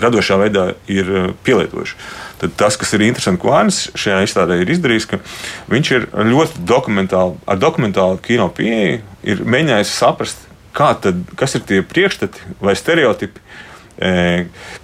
radošā 0.00 0.36
veidā 0.42 0.66
ir 0.92 1.08
pielietojuši. 1.46 1.96
Tad 2.44 2.54
tas, 2.60 2.76
kas 2.80 2.92
ir 2.96 3.06
interesanti, 3.08 3.40
ko 3.40 3.56
Arnēs 3.56 3.86
šajā 3.96 4.20
izstādē 4.26 4.60
ir 4.60 4.74
izdarījis, 4.76 5.08
ka 5.08 5.22
viņš 5.72 5.94
ir 5.96 6.06
ļoti 6.34 6.66
dokumentāli, 6.68 7.40
ar 7.48 7.60
dokumentālu 7.60 8.20
kino 8.24 8.48
pieeju, 8.52 9.00
ir 9.24 9.44
mēģinājis 9.44 9.96
saprast, 10.04 10.49
tad, 10.76 11.20
kas 11.38 11.56
ir 11.58 11.66
tie 11.66 11.82
priekšstati 11.86 12.56
vai 12.62 12.76
stereotipi, 12.78 13.42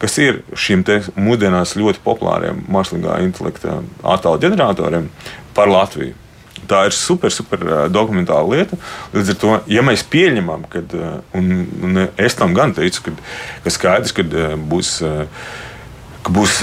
kas 0.02 0.18
ir 0.20 0.42
šiem 0.58 0.84
mūsdienās 1.16 1.76
ļoti 1.78 2.02
populāriem 2.04 2.64
mākslīgā 2.72 3.20
intelekta 3.24 3.80
attēlu 4.04 4.42
ģeneratoriem 4.44 5.10
par 5.56 5.72
Latviju. 5.72 6.14
Tā 6.66 6.82
ir 6.88 6.94
super, 6.96 7.30
super 7.30 7.62
dokumentāla 7.92 8.48
lieta. 8.50 8.78
Līdz 9.14 9.30
ar 9.32 9.38
to, 9.38 9.52
ja 9.70 9.84
mēs 9.86 10.02
pieņemam, 10.10 10.64
ka, 10.72 10.82
un, 11.38 11.52
un 11.86 12.00
es 12.18 12.34
tam 12.36 12.56
gan 12.56 12.74
teicu, 12.74 13.06
ka, 13.06 13.14
ka 13.64 13.72
skaidrs, 13.72 14.14
ka 14.16 14.24
būs 14.58 14.96
ka 16.26 16.32
būs, 16.34 16.58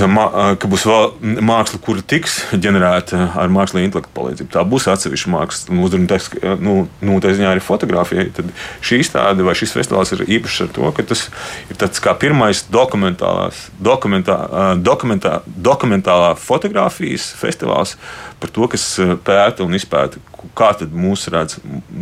ka 0.59 0.69
būs 0.69 0.83
māksla, 1.21 1.79
kur 1.83 2.01
tiks 2.03 2.39
ģenerēta 2.51 3.29
ar 3.39 3.51
mākslīgu 3.53 3.87
intelektu 3.87 4.11
palīdzību. 4.17 4.51
Tā 4.51 4.63
būs 4.67 4.89
atsevišķa 4.91 5.31
māksla. 5.31 5.77
Tas, 6.11 6.27
nu, 6.59 6.75
nu, 7.03 7.19
tā 7.23 7.31
ziņā 7.37 7.53
arī 7.53 7.63
fotografija. 7.63 8.25
Tad 8.35 8.51
šī 8.83 8.99
izstāde 9.03 9.45
vai 9.47 9.55
šis 9.57 9.75
festivāls 9.77 10.11
ir 10.15 10.25
īpašs 10.39 10.65
ar 10.65 10.73
to, 10.75 10.91
ka 10.97 11.07
tas 11.13 11.25
ir 11.71 11.79
tāds 11.79 12.03
kā 12.03 12.15
pirmais 12.19 12.65
dokumentā, 12.73 13.31
dokumentā, 13.79 15.37
dokumentālā 15.47 16.33
fotografijas 16.39 17.31
festivāls 17.39 17.95
par 18.43 18.51
to, 18.51 18.67
kas 18.73 18.87
pēta 19.23 19.63
un 19.63 19.79
izpēta, 19.79 20.19
kā 20.57 20.73
mūsu 20.91 21.31
redz 21.31 21.61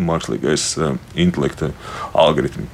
mākslīgais 0.10 0.74
intelekta 1.14 1.70
algoritmi. 2.18 2.66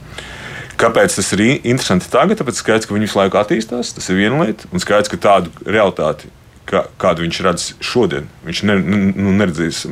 Kāpēc 0.78 1.16
tas 1.18 1.32
ir 1.34 1.44
interesanti 1.48 2.10
tagad? 2.14 2.38
Tāpēc 2.38 2.60
skaidrs, 2.62 2.86
ka 2.86 2.94
viņi 2.94 3.08
visu 3.08 3.18
laiku 3.18 3.40
attīstās, 3.40 3.96
tas 3.98 4.10
ir 4.12 4.20
viena 4.20 4.44
lieta, 4.46 4.70
un 4.70 4.84
skaidrs, 4.84 5.10
ka 5.10 5.18
tādu 5.18 5.54
realitāti 5.66 6.30
kā, 6.68 6.84
kādu 7.02 7.26
viņš 7.26 7.40
redz 7.46 7.68
šodien. 7.84 8.28
Viņš 8.48 8.64
ne, 8.68 8.78
nu, 8.80 9.36
neredzīs, 9.40 9.84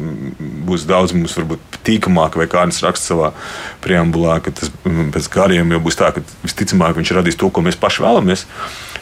būs 0.67 0.88
daudz 0.89 1.15
mums 1.15 1.36
varbūt 1.39 1.79
tīkamāk, 1.88 2.38
vai 2.39 2.48
kāds 2.51 2.82
raksta 2.86 3.13
savā 3.13 3.32
preambulā, 3.84 4.39
ka 4.44 4.53
tas 4.55 4.72
pēc 4.84 5.29
gadiem 5.34 5.75
jau 5.75 5.84
būs 5.86 6.00
tā, 6.00 6.12
ka 6.15 6.24
visticamāk 6.44 6.98
viņš 7.00 7.15
radīs 7.20 7.39
to, 7.39 7.51
ko 7.51 7.63
mēs 7.65 7.79
paši 7.79 8.05
vēlamies. 8.05 8.46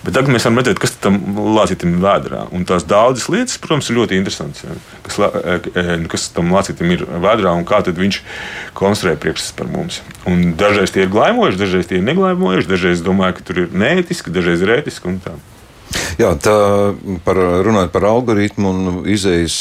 Bet 0.03 0.17
tagad 0.17 0.33
mēs 0.35 0.43
varam 0.43 0.59
redzēt, 0.59 0.81
kas 0.83 0.97
tam 0.99 1.15
lācītam 1.55 1.93
ir 1.93 2.01
vēdā. 2.03 2.41
Un 2.51 2.65
tās 2.67 2.83
daudzas 2.87 3.29
lietas, 3.31 3.55
protams, 3.63 3.87
ir 3.87 4.01
ļoti 4.01 4.17
interesantas. 4.19 4.65
Kas, 5.05 5.19
e, 5.23 5.55
e, 5.79 5.95
kas 6.11 6.27
tam 6.35 6.51
lācītam 6.51 6.91
ir 6.91 7.05
vēdā 7.07 7.53
un 7.55 7.63
kā 7.67 7.79
viņš 7.87 8.19
konstruē 8.75 9.15
priekšstats 9.15 9.55
par 9.55 9.71
mums. 9.71 10.01
Un 10.27 10.57
dažreiz 10.59 10.91
tie 10.91 11.05
ir 11.05 11.13
glaimojuši, 11.13 11.61
dažreiz 11.61 11.87
tie 11.87 12.01
ir 12.01 12.05
neglaimojuši, 12.09 12.71
dažreiz 12.73 13.05
domāju, 13.05 13.39
ka 13.39 13.47
tur 13.47 13.63
ir 13.63 13.79
neētiski, 13.85 14.35
dažreiz 14.35 14.67
ir 14.67 14.75
ētiski. 14.75 15.15
Jā, 16.17 16.31
tā 16.41 16.55
par, 17.25 17.37
runājot 17.65 17.91
par 17.93 18.05
algoritmu 18.09 18.69
un 18.69 19.09
izējas 19.09 19.57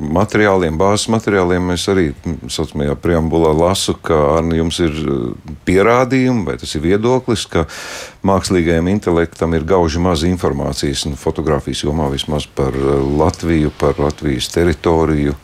materiāliem, 0.00 0.76
bāzes 0.80 1.08
materiāliem, 1.12 1.72
es 1.74 1.86
arī 1.90 2.10
saucamajā 2.52 2.96
preambulā 3.00 3.52
lasu, 3.56 3.94
ka 3.96 4.18
Arni 4.36 4.60
jums 4.60 4.80
ir 4.84 4.96
uh, 5.04 5.20
pierādījumi, 5.68 6.46
vai 6.48 6.56
tas 6.60 6.74
ir 6.76 6.84
viedoklis, 6.84 7.46
ka 7.50 7.66
mākslīgajam 8.26 8.90
intelektam 8.92 9.56
ir 9.56 9.68
gauži 9.68 10.02
maz 10.02 10.24
informācijas 10.28 11.06
un 11.08 11.16
fotografijas 11.20 11.84
jomā 11.86 12.10
vismaz 12.12 12.48
par 12.48 12.76
uh, 12.76 12.98
Latviju, 13.20 13.72
par 13.80 14.00
Latvijas 14.00 14.50
teritoriju. 14.52 15.36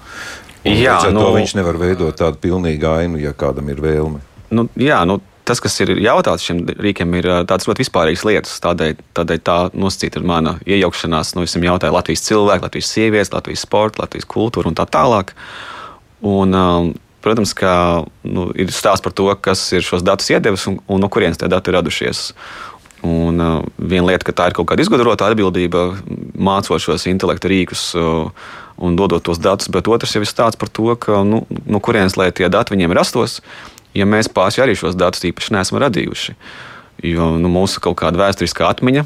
Jā, 0.66 0.98
nu, 1.14 1.22
to 1.22 1.32
viņš 1.36 1.56
nevar 1.60 1.78
veidot 1.78 2.16
tādu 2.18 2.40
pilnīgu 2.42 2.90
ainu, 2.90 3.20
ja 3.22 3.32
kādam 3.36 3.68
ir 3.70 3.80
vēlme. 3.82 4.20
Nu, 4.50 4.66
jā, 4.78 4.98
nu, 5.06 5.20
tas, 5.46 5.62
kas 5.62 5.78
ir 5.84 5.94
jautāts 6.02 6.44
šiem 6.46 6.64
rīkiem, 6.66 7.14
ir 7.20 7.28
tādas 7.48 7.68
ļoti 7.68 7.84
vispārīgas 7.84 8.24
lietas. 8.26 8.58
Tādēļ, 8.64 9.00
tādēļ 9.16 9.40
tā 9.46 9.56
nosacīta 9.78 10.20
ir 10.20 10.28
mana 10.28 10.56
iejaukšanās. 10.66 11.34
Nu, 11.36 11.46
es 11.46 11.56
jautāju 11.56 11.94
Latvijas 11.94 12.24
cilvēku, 12.26 12.66
Latvijas 12.66 12.92
sievietes, 12.92 13.32
Latvijas 13.34 13.64
sporta, 13.66 14.04
Latvijas 14.04 14.28
kultūru 14.30 14.72
un 14.72 14.78
tā 14.78 14.88
tālāk. 14.90 15.34
Un, 16.26 16.56
protams, 17.24 17.52
ka 17.58 17.72
nu, 18.26 18.48
ir 18.58 18.72
stāsts 18.74 19.04
par 19.04 19.14
to, 19.16 19.28
kas 19.42 19.64
ir 19.76 19.86
šos 19.86 20.04
datus 20.06 20.30
iedevis 20.34 20.66
un, 20.70 20.80
un 20.86 21.02
no 21.02 21.10
kurienes 21.12 21.38
tie 21.40 21.50
dati 21.50 21.70
ir 21.70 21.78
radušies. 21.78 22.28
Un, 23.06 23.38
uh, 23.38 23.62
viena 23.78 24.08
lieta, 24.08 24.24
ka 24.26 24.34
tā 24.34 24.48
ir 24.48 24.56
kaut 24.56 24.70
kāda 24.70 24.82
izgudrota 24.82 25.28
atbildība, 25.28 25.88
mācot 26.34 26.82
šos 26.82 27.04
intelektu 27.10 27.50
rīkus 27.52 27.90
uh, 28.00 28.32
un 28.82 28.96
dodot 28.98 29.22
tos 29.22 29.38
datus, 29.38 29.68
bet 29.70 29.86
otrs 29.86 30.16
jau 30.16 30.24
ir 30.24 30.30
stāsts 30.30 30.58
par 30.58 30.72
to, 30.72 30.88
ka, 30.98 31.20
nu, 31.22 31.44
no 31.68 31.78
kurienes 31.84 32.16
lai 32.18 32.32
tie 32.34 32.48
dati 32.50 32.74
viņiem 32.74 32.96
rastos. 32.96 33.38
Uh, 33.38 33.75
ja 33.96 34.06
mēs 34.08 34.30
paši 34.32 34.64
arī 34.64 34.76
šos 34.78 34.96
datus 34.98 35.24
īpaši 35.28 35.54
neesam 35.56 35.80
radījuši. 35.82 36.36
Jo 37.06 37.34
nu, 37.40 37.50
mūsu 37.52 37.82
kaut 37.84 37.98
kāda 38.00 38.20
vēsturiskā 38.22 38.68
atmiņa, 38.70 39.04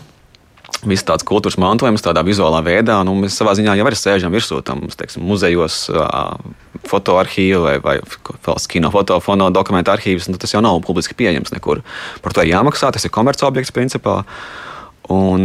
viss 0.86 1.04
tāds 1.06 1.26
kultūras 1.26 1.58
mantojums, 1.60 2.04
tādā 2.04 2.22
vizuālā 2.26 2.62
veidā, 2.64 3.00
nu, 3.06 3.16
mēs 3.18 3.36
savā 3.36 3.56
ziņā 3.58 3.74
jau 3.76 3.86
arī 3.88 3.98
sēžam 3.98 4.34
virsū 4.34 4.60
tam 4.66 4.86
teiksim, 4.88 5.24
muzejos, 5.26 5.82
fotoarchīvu 6.88 7.64
vai, 7.66 7.74
vai 7.84 7.96
valsts 8.46 8.70
kino 8.70 8.92
fotofono 8.94 9.50
dokumentu 9.54 9.92
arhīvus. 9.92 10.30
Nu, 10.30 10.40
tas 10.40 10.54
jau 10.54 10.62
nav 10.64 10.80
publiski 10.86 11.18
pieejams 11.18 11.52
nekur. 11.54 11.82
Par 12.24 12.36
to 12.36 12.46
ir 12.46 12.54
jāmaksā, 12.54 12.92
tas 12.94 13.04
ir 13.04 13.14
komercobjekts 13.14 13.74
principā. 13.76 14.20
Un, 15.10 15.42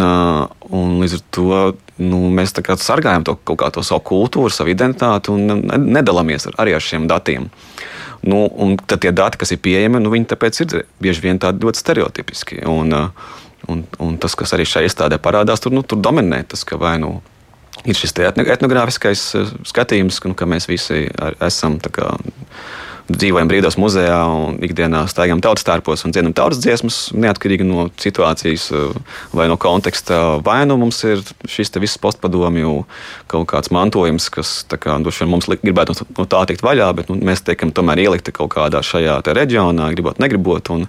un 0.78 0.96
līdz 1.02 1.18
ar 1.18 1.22
to 1.34 1.60
nu, 2.06 2.22
mēs 2.30 2.54
sargājam 2.86 3.26
to 3.26 3.34
kaut 3.50 3.60
kā 3.64 3.72
to 3.74 3.82
savu 3.84 4.04
kultūru, 4.06 4.54
savu 4.54 4.70
identitāti 4.70 5.34
un 5.34 5.66
nedalāmies 5.90 6.46
ar, 6.52 6.60
arī 6.62 6.76
ar 6.78 6.86
šiem 6.86 7.10
datiem. 7.10 7.50
Uh, 7.50 7.95
Nu, 8.26 8.46
un 8.62 8.76
tad 8.82 9.04
tie 9.04 9.12
dati, 9.14 9.38
kas 9.42 9.54
ir 9.54 9.62
pieejami, 9.62 10.02
nu, 10.02 10.12
viņi 10.14 10.30
tāpēc 10.32 10.62
ir 10.64 10.76
bieži 11.04 11.24
vien 11.28 11.40
tādi 11.42 11.66
ļoti 11.66 11.82
stereotipiski. 11.82 12.64
Un, 12.70 12.96
uh, 12.96 13.34
un, 13.70 13.84
un 14.02 14.18
tas, 14.22 14.34
kas 14.38 14.56
arī 14.58 14.66
šajā 14.70 14.90
iestādē 14.90 15.20
parādās, 15.22 15.62
tur, 15.62 15.76
nu, 15.76 15.86
tur 15.86 16.02
dominē 16.02 16.42
tas, 16.50 16.66
ka 16.68 16.80
vai 16.82 16.98
nu 17.02 17.20
ir 17.86 17.98
šis 17.98 18.16
etnogrāfiskais 18.18 19.28
uh, 19.38 19.54
skatījums, 19.68 20.22
ka, 20.22 20.32
nu, 20.32 20.38
ka 20.38 20.50
mēs 20.50 20.70
visi 20.72 21.06
esam 21.46 21.78
dzīvojam 23.12 23.50
brīvdabas 23.50 23.78
muzejā 23.78 24.18
un 24.34 24.58
ikdienā 24.66 25.04
staigājam 25.10 25.42
tautas 25.44 25.66
tērpos 25.68 26.06
un 26.08 26.14
dziedam 26.16 26.34
tautas 26.36 26.62
dziesmas, 26.64 26.98
neatkarīgi 27.14 27.68
no 27.68 27.88
situācijas 28.02 28.68
eh, 28.74 29.16
vai 29.36 29.48
no 29.52 29.58
konteksta. 29.62 30.40
Vai 30.46 30.64
nu 30.70 30.80
mums 30.82 31.02
ir 31.06 31.22
šis 31.50 31.74
viss 31.82 32.02
postpadomju 32.02 32.84
kaut 33.32 33.48
kāds 33.52 33.72
mantojums, 33.76 34.30
kas 34.34 34.58
kā, 34.70 34.98
mums 35.30 35.50
gribētu 35.62 35.98
no 36.18 36.28
tā 36.30 36.46
tikt 36.50 36.66
vaļā, 36.66 36.92
bet 36.98 37.12
nu, 37.12 37.20
mēs 37.22 37.46
tiekam 37.46 37.74
tomēr 37.76 38.06
ielikti 38.08 38.34
kaut 38.36 38.54
kādā 38.56 38.82
šajā 38.86 39.22
reģionā, 39.26 39.92
gribot, 39.94 40.22
negribot. 40.22 40.74
Un, 40.74 40.88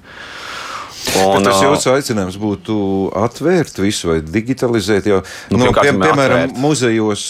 Un, 1.16 1.38
Bet 1.38 1.46
tas 1.48 1.60
jūsu 1.62 1.92
aicinājums 1.92 2.36
būtu 2.40 2.76
atvērt 3.20 3.78
visu 3.80 4.10
vai 4.10 4.18
digitalizēt. 4.24 5.08
Jo, 5.10 5.20
nu, 5.52 5.60
nu, 5.60 5.70
pie, 5.70 5.92
piemēram, 5.92 6.46
atvērt. 6.46 6.60
muzejos. 6.60 7.24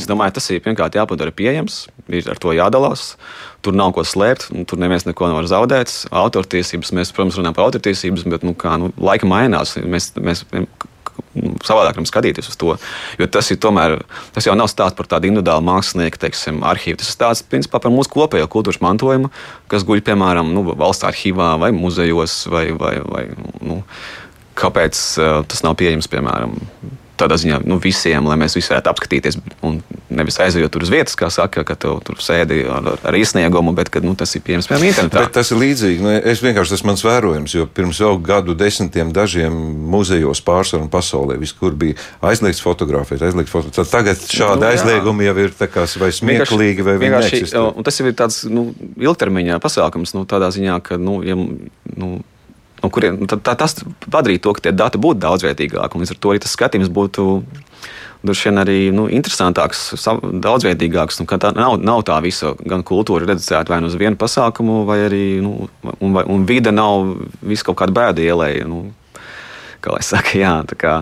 Es 0.00 0.08
domāju, 0.10 0.36
tas 0.38 0.50
ir 0.50 0.62
pirmkārt 0.64 0.98
jāpadara 0.98 1.34
pieejams, 1.34 1.82
ir 2.08 2.30
ar 2.32 2.40
to 2.40 2.54
jādalās. 2.56 3.14
Tur 3.64 3.76
nav 3.76 3.92
ko 3.96 4.04
slēpt, 4.08 4.48
tur 4.68 4.80
neviens 4.80 5.04
neko 5.08 5.28
nevar 5.28 5.48
zaudēt. 5.50 5.92
Autortiesības, 6.16 6.94
mēs, 6.96 7.12
protams, 7.16 7.36
runājam 7.40 7.58
par 7.58 7.68
autortiesības, 7.68 8.24
bet 8.32 8.46
nu, 8.46 8.56
kā, 8.58 8.76
nu, 8.80 8.88
laika 8.96 9.28
mainās. 9.28 9.76
Mēs, 9.84 10.12
mēs 10.16 10.46
savādāk 11.66 12.00
skatīties 12.08 12.50
uz 12.50 12.58
to. 12.60 12.76
Jo 13.20 13.28
tas, 13.30 13.50
tomēr, 13.62 13.98
tas 14.34 14.46
jau 14.48 14.56
nav 14.58 14.70
stāsts 14.72 14.98
par 14.98 15.08
tādu 15.10 15.30
individuālu 15.30 15.64
mākslinieku 15.66 16.20
teiksim, 16.20 16.62
arhīvu. 16.66 17.00
Tas 17.00 17.10
ir 17.10 17.16
stāsts 17.16 17.46
principā, 17.46 17.82
par 17.82 17.94
mūsu 17.94 18.12
kopējo 18.14 18.48
kultūras 18.50 18.82
mantojumu, 18.84 19.32
kas 19.70 19.86
guļ 19.88 20.04
piemēram 20.06 20.52
nu, 20.54 20.64
valsts 20.72 21.06
arhīvā 21.08 21.52
vai 21.62 21.72
muzejos. 21.76 22.42
Vai, 22.50 22.66
vai, 22.76 22.96
vai, 23.04 23.26
nu, 23.64 23.82
kāpēc 24.58 25.04
uh, 25.20 25.40
tas 25.48 25.64
nav 25.66 25.76
pieejams 25.80 26.10
piemēram 26.10 26.56
tādā 27.20 27.36
ziņā 27.40 27.60
nu, 27.68 27.78
visiem, 27.82 28.26
lai 28.28 28.38
mēs 28.40 28.56
visi 28.56 28.72
varētu 28.72 28.90
apskatīties. 28.92 29.38
Un 29.66 29.80
nevis 30.10 30.38
aizejot 30.42 30.72
tur 30.74 30.84
uz 30.86 30.92
vietas, 30.92 31.16
kā 31.18 31.28
saka, 31.32 31.62
ka 31.66 31.76
tu 31.78 31.92
tur 32.04 32.18
sēdi 32.22 32.62
ar, 32.70 32.92
ar 33.06 33.18
izsniegumu, 33.18 33.74
bet 33.76 33.92
ka, 33.92 34.02
nu, 34.04 34.16
tas 34.18 34.32
ir 34.36 34.44
pieejams 34.46 34.68
piemēram 34.70 34.88
internetā. 34.90 35.24
Bet 35.26 35.34
tas 35.36 35.52
ir 35.52 35.60
līdzīgi. 35.60 36.04
Nu, 36.04 36.14
es 36.32 36.42
vienkārši 36.44 36.76
tas 36.76 36.84
mans 36.88 37.04
vērojums, 37.06 37.54
jo 37.56 37.66
pirms 37.70 38.00
jau 38.02 38.14
gadu 38.24 38.56
desmitiem 38.58 39.12
dažiem 39.16 39.54
muzejos 39.92 40.42
pārsvarā 40.46 40.88
pasaulē 40.92 41.38
viskur 41.40 41.76
bija 41.78 41.98
aizliegts 42.30 42.62
fotografēt, 42.64 43.22
aizliegts 43.28 43.54
fotografēt. 43.54 43.92
Tagad 43.92 44.24
šādi 44.24 44.64
nu, 44.64 44.68
aizliegumi 44.72 45.28
jau 45.28 45.36
ir 45.44 45.54
kā, 45.60 45.86
vai 46.02 46.10
smieklīgi, 46.16 46.86
vai 46.86 46.98
vienkārši. 47.02 47.44
Tas 47.86 48.00
jau 48.00 48.10
ir 48.10 48.18
tāds 48.18 48.42
nu, 48.50 48.70
ilgtermiņā 49.00 49.60
pasākums, 49.62 50.14
nu, 50.16 50.26
tādā 50.28 50.50
ziņā, 50.54 50.80
ka, 50.86 51.00
nu, 51.00 51.20
ja, 51.26 51.36
nu, 51.38 52.12
no 52.82 52.90
kuriem 52.92 53.18
nu, 53.20 53.28
tā, 53.30 53.54
tas 53.58 53.76
padarītu 54.06 54.46
to, 54.46 54.54
ka 54.56 54.66
tie 54.66 54.72
dati 54.76 55.00
būtu 55.00 55.22
daudzveidīgāki. 55.22 56.00
Līdz 56.02 56.14
ar 56.14 56.20
to 56.20 56.32
arī 56.32 56.42
tas 56.44 56.54
skatījums 56.56 56.92
būtu 56.92 57.26
droši 58.22 58.48
vien 58.48 58.60
arī 58.60 58.78
nu, 58.94 59.06
interesantāks, 59.08 59.82
daudzveidīgāks. 60.44 61.20
Nu, 61.22 61.28
tā 61.40 61.52
nav, 61.56 61.78
nav 61.80 62.04
tā 62.08 62.18
visa 62.24 62.52
gan 62.60 62.84
kultūra 62.86 63.28
redzēta 63.30 63.72
vai 63.72 63.80
nu 63.80 63.90
uz 63.90 63.96
vienu 64.00 64.18
pasākumu, 64.20 64.82
vai 64.88 65.00
arī 65.06 65.24
nu, 65.44 65.70
un, 65.98 66.18
un 66.20 66.48
vide 66.48 66.72
nav 66.74 67.14
visu 67.40 67.68
kaut 67.68 67.80
kāda 67.80 67.96
bēda 67.96 68.26
ielēja. 68.26 68.68
Nu, 68.68 68.90
kā 69.84 69.94
lai 69.94 70.02
saka, 70.06 70.34
jā, 70.38 70.54
tā 70.70 70.78
kā 70.78 70.96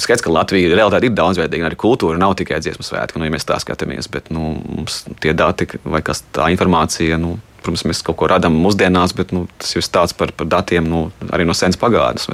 skaidrs, 0.00 0.24
ka 0.24 0.32
Latvija 0.32 0.74
realitāte 0.74 1.08
ir 1.08 1.16
daudzveidīga. 1.16 1.70
Arī 1.70 1.78
kultūra 1.80 2.20
nav 2.20 2.36
tikai 2.40 2.60
dziesmu 2.62 2.86
svētki, 2.86 3.20
nu, 3.20 3.28
ja 3.28 3.34
mēs 3.34 3.48
tā 3.48 3.58
skatāmies, 3.62 4.10
bet 4.12 4.30
nu, 4.34 4.54
mums 4.64 5.02
tie 5.22 5.34
dati 5.36 5.68
vai 5.84 6.02
kas 6.06 6.24
tā 6.34 6.50
informācija. 6.54 7.20
Nu, 7.20 7.36
Protams, 7.64 7.86
mēs 7.88 8.02
kaut 8.04 8.18
ko 8.20 8.26
radām 8.28 8.58
mūsdienās, 8.60 9.14
bet 9.16 9.30
nu, 9.32 9.46
tas 9.56 9.70
ir 9.72 9.84
stāsts 9.86 10.12
par, 10.18 10.34
par 10.36 10.44
datiem 10.52 10.84
nu, 10.84 11.06
arī 11.32 11.46
no 11.48 11.54
senas 11.56 11.78
pagātnes. 11.80 12.28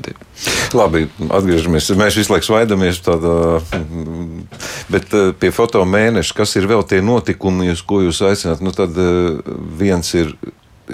Labi, 0.75 1.05
atgriežamies. 1.23 1.93
Mēs 1.95 2.19
visu 2.19 2.35
laiku 2.35 2.49
svaidamies 2.49 2.99
tādā, 3.07 3.61
bet 4.91 5.15
eh, 5.15 5.31
pie 5.39 5.53
fotomēneša, 5.55 6.35
kas 6.35 6.57
ir 6.59 6.67
vēl 6.71 6.83
tie 6.83 6.99
notikumi, 7.07 7.71
uz 7.71 7.85
ko 7.87 8.01
jūs 8.03 8.25
aicināt, 8.27 8.65
nu 8.67 8.75
tad 8.75 8.99
eh, 8.99 9.39
viens 9.79 10.11
ir 10.19 10.35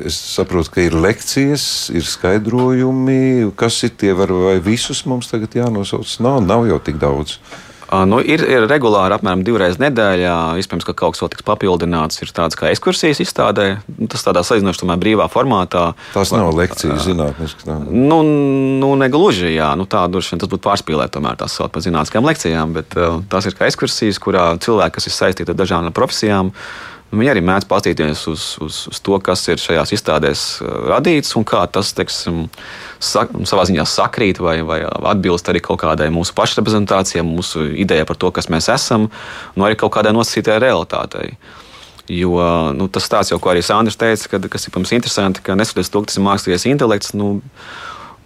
es 0.05 0.19
saprotu, 0.35 0.73
ka 0.75 0.85
ir 0.85 0.97
lekcijas, 0.99 1.89
ir 1.95 2.07
skaidrojumi, 2.07 3.53
kas 3.59 3.83
ir 3.87 3.95
tie, 3.99 4.13
var, 4.17 4.33
vai 4.33 4.59
visus 4.65 5.05
mums 5.09 5.31
tagad 5.33 5.57
jānosauc. 5.57 6.19
Nav, 6.25 6.43
nav 6.45 6.67
jau 6.69 6.81
tik 6.83 7.01
daudz. 7.03 7.39
Nu, 7.87 8.19
ir, 8.19 8.43
ir 8.43 8.65
regulāri 8.67 9.15
apmēram 9.15 9.45
divreiz 9.47 9.77
nedēļā. 9.79 10.59
Iespējams, 10.59 10.87
ka 10.89 10.95
kaut 10.99 11.15
kas 11.15 11.23
vēl 11.23 11.31
tiks 11.31 11.45
papildināts. 11.47 12.19
Ir 12.25 12.33
tāds 12.35 12.59
kā 12.59 12.73
ekskursijas 12.73 13.21
izstādē. 13.23 13.67
Tas 14.11 14.27
tādā 14.27 14.43
salīdzinoši 14.47 14.97
brīvā 14.99 15.29
formātā. 15.31 15.93
Tas 16.15 16.35
nav 16.35 16.51
lekcijas 16.59 17.07
zinātniski. 17.07 17.69
Nu, 17.87 18.19
nu, 18.27 18.91
negluži, 18.99 19.53
jā. 19.55 19.71
Nu, 19.79 19.87
tā 19.87 20.03
droši 20.11 20.35
vien 20.35 20.43
tas 20.43 20.51
būtu 20.51 20.67
pārspīlēt, 20.67 21.15
tomēr 21.15 21.39
tās 21.39 21.55
sauc 21.61 21.71
par 21.75 21.87
zinātniskām 21.87 22.27
lekcijām. 22.27 22.75
Bet 22.75 22.99
uh, 22.99 23.21
tās 23.31 23.47
ir 23.47 23.55
kā 23.55 23.71
ekskursijas, 23.71 24.19
kurā 24.23 24.49
cilvēki, 24.67 24.99
kas 24.99 25.07
ir 25.07 25.17
saistīti 25.21 25.55
ar 25.55 25.61
dažādām 25.63 25.95
profesijām, 25.95 26.51
Viņi 27.15 27.31
arī 27.31 27.43
mēdz 27.47 27.69
paskatīties 27.71 28.25
uz, 28.33 28.45
uz, 28.65 28.79
uz 28.91 28.99
to, 29.05 29.15
kas 29.23 29.45
ir 29.47 29.61
šajās 29.63 29.93
izstādēs 29.95 30.41
radīts 30.91 31.37
un 31.39 31.45
kā 31.47 31.61
tas 31.71 31.93
teiksim, 31.95 32.49
sak, 32.99 33.31
savā 33.47 33.63
ziņā 33.69 33.85
sakrīt 33.87 34.41
vai, 34.43 34.57
vai 34.67 34.81
atbilst 34.85 35.47
arī 35.53 35.63
kaut 35.63 35.79
kādai 35.85 36.09
mūsu 36.11 36.35
pašreprezentācijai, 36.37 37.23
mūsu 37.27 37.69
idejai 37.85 38.09
par 38.09 38.19
to, 38.19 38.33
kas 38.35 38.51
mēs 38.51 38.67
esam, 38.75 39.07
un 39.55 39.67
arī 39.69 39.79
kaut 39.79 39.95
kādai 39.95 40.17
nosacītai 40.17 40.59
realitātei. 40.67 41.37
Jo 42.11 42.39
nu, 42.75 42.91
tas 42.91 43.07
stāsts 43.07 43.33
jau, 43.33 43.39
ko 43.43 43.55
arī 43.55 43.63
Sandrs 43.67 43.99
teica, 43.99 44.35
kad, 44.35 44.51
kas 44.51 44.67
ir 44.67 44.75
pirms 44.75 44.95
interesanti, 44.95 45.43
ka 45.47 45.55
neskatoties 45.59 45.91
to, 45.95 46.03
ka 46.03 46.11
tas 46.11 46.19
ir 46.19 46.27
mākslīgais 46.27 46.67
intelekts. 46.71 47.15
Nu, 47.19 47.37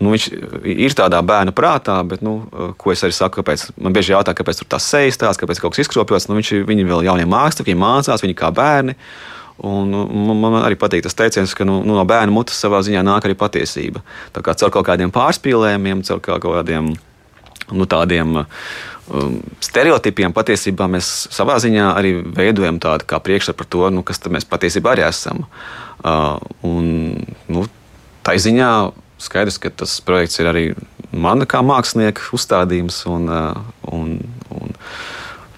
nu, 0.01 0.13
viņš 0.15 0.27
ir 0.65 0.95
tādā 0.97 1.21
bērna 1.27 1.53
prātā, 1.57 1.99
bet, 2.09 2.23
nu, 2.25 2.39
ko 2.81 2.95
es 2.95 3.05
arī 3.05 3.15
saku, 3.17 3.41
kāpēc 3.41 3.67
man 3.81 3.97
bieži 3.97 4.15
jautā, 4.15 4.35
kāpēc 4.37 4.63
tur 4.63 4.71
tas 4.73 4.87
sejas 4.89 5.21
tāds, 5.21 5.41
kāpēc 5.41 5.61
kaut 5.61 5.75
kas 5.75 5.85
izkropļots. 5.85 6.31
Nu, 6.31 6.39
viņš, 6.39 6.55
viņi 6.69 6.87
vēl 6.89 7.05
jaunie 7.11 7.29
mākslinieki, 7.29 7.75
viņi 7.75 7.83
mācās, 7.83 8.25
viņi 8.25 8.39
kā 8.39 8.49
bērni. 8.57 8.97
Un, 9.61 9.93
nu, 9.93 10.35
man 10.41 10.57
arī 10.63 10.79
patīk 10.81 11.05
tas 11.05 11.17
teiciens, 11.17 11.53
ka 11.53 11.67
nu, 11.69 11.83
nu, 11.85 11.99
no 11.99 12.05
bērna 12.09 12.33
mutes 12.33 12.57
savā 12.57 12.81
ziņā 12.87 13.03
nāk 13.05 13.29
arī 13.29 13.37
patiesība. 13.37 14.01
Tā 14.33 14.41
kā 14.45 14.57
caur 14.57 14.73
kaut 14.73 14.89
kādiem 14.89 15.13
pārspīlējumiem, 15.13 16.01
caur 16.09 16.23
kaut 16.25 16.47
kādiem 16.47 16.95
nu, 17.69 17.85
tādiem 17.85 18.41
um, 18.41 19.37
stereotipiem 19.61 20.33
patiesībā 20.33 20.89
mēs 20.91 21.11
savā 21.29 21.59
ziņā 21.61 21.91
arī 21.93 22.15
veidojam 22.25 22.81
tādu 22.81 23.21
priekšstatu 23.21 23.61
par 23.61 23.69
to, 23.69 23.85
nu, 23.93 24.07
kas 24.07 24.25
mēs 24.33 24.49
patiesībā 24.49 24.95
arī 24.95 25.05
esam. 25.11 25.45
Uh, 26.01 26.41
un, 26.65 26.89
nu, 27.53 27.69
tā 28.25 28.39
ziņā 28.41 28.73
skaidrs, 29.23 29.61
ka 29.63 29.73
tas 29.83 29.99
projekts 30.05 30.41
ir 30.41 30.51
arī 30.51 30.65
mana 31.11 31.49
kā 31.49 31.63
mākslinieka 31.67 32.31
uzstādījums. 32.37 33.03
Un, 33.11 33.27
uh, 33.29 33.91
un, 33.93 34.19
un, 34.57 34.79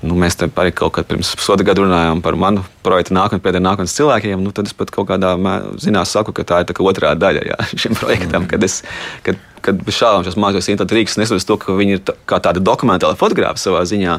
Nu, 0.02 0.16
mēs 0.18 0.34
tam 0.34 0.50
arī 0.58 0.72
kaut 0.74 0.96
kad 0.96 1.06
pirms 1.06 1.28
pusotra 1.38 1.62
gada 1.62 1.84
runājām 1.84 2.20
par 2.24 2.34
manu 2.34 2.64
projektu 2.82 3.14
nākotnē, 3.14 3.38
pēdējiem 3.44 3.66
nākotnes 3.68 3.94
cilvēkiem. 3.94 4.40
Nu, 4.42 4.50
tad 4.50 4.66
es 4.66 4.74
pat 4.74 4.90
kaut 4.90 5.06
kādā 5.12 5.36
ziņā 5.78 6.02
saku, 6.10 6.34
ka 6.34 6.42
tā 6.42 6.58
ir 6.62 6.66
tā 6.66 6.74
otrā 6.82 7.12
daļa 7.14 7.44
jā, 7.46 7.58
šim 7.84 7.94
projektam. 8.00 8.48
Kad, 8.50 8.66
es, 8.66 8.80
kad, 9.22 9.38
kad 9.62 9.78
šādām 9.86 10.26
šīs 10.26 10.38
mākslinieks 10.42 10.70
intelekta 10.74 10.98
rīks 10.98 11.18
nesaprotu 11.22 11.46
to, 11.52 11.58
ka 11.62 11.76
viņi 11.78 11.94
ir 11.94 12.02
tā, 12.10 12.16
kā 12.26 12.40
tāda 12.42 12.62
dokumentāla 12.64 13.18
fotografa 13.20 13.62
savā 13.62 13.84
ziņā. 13.86 14.18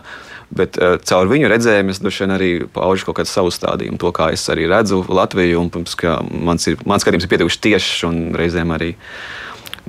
Bet 0.53 0.77
uh, 0.77 0.97
caur 1.01 1.29
viņu 1.31 1.49
redzējumu 1.51 1.93
es 1.93 2.01
droši 2.03 2.25
vien 2.25 2.35
arī 2.35 2.51
paužu 2.73 3.07
kaut 3.07 3.21
kādu 3.21 3.31
savu 3.31 3.53
stādījumu, 3.53 3.99
to 4.01 4.11
kā 4.15 4.31
es 4.35 4.43
arī 4.53 4.67
redzu 4.69 5.03
Latviju. 5.09 5.61
Un, 5.63 5.71
protams, 5.73 5.97
ka 5.99 6.19
mans, 6.23 6.67
ir, 6.69 6.77
mans 6.89 7.05
skatījums 7.05 7.25
ir 7.25 7.33
pietiekuši 7.33 7.63
tiešs 7.69 8.03
un 8.09 8.21
reizēm 8.37 8.75
arī 8.75 8.93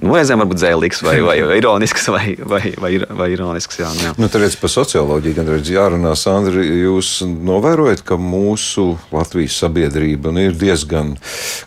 nu, 0.03 0.15
reizēm 0.17 0.43
varbūt 0.43 0.63
zēlīgs 0.63 1.03
vai, 1.07 1.17
vai 1.25 1.37
ironisks. 1.61 2.09
Vai, 2.13 2.35
vai, 2.39 2.63
vai, 2.81 2.93
vai 3.09 3.29
ironisks 3.35 3.81
jā, 3.81 3.91
nu, 3.95 4.07
jā. 4.09 4.15
Nu, 4.21 4.31
Tur 4.33 4.47
par 4.61 4.73
socioloģiju 4.73 5.39
gan 5.39 5.51
redz 5.55 5.73
jārunā. 5.75 6.15
Sandri, 6.19 6.67
jūs 6.85 7.17
novērojat, 7.25 8.05
ka 8.07 8.19
mūsu 8.21 8.95
Latvijas 9.15 9.59
sabiedrība 9.63 10.35
nu, 10.35 10.49
ir 10.49 10.59
diezgan 10.59 11.15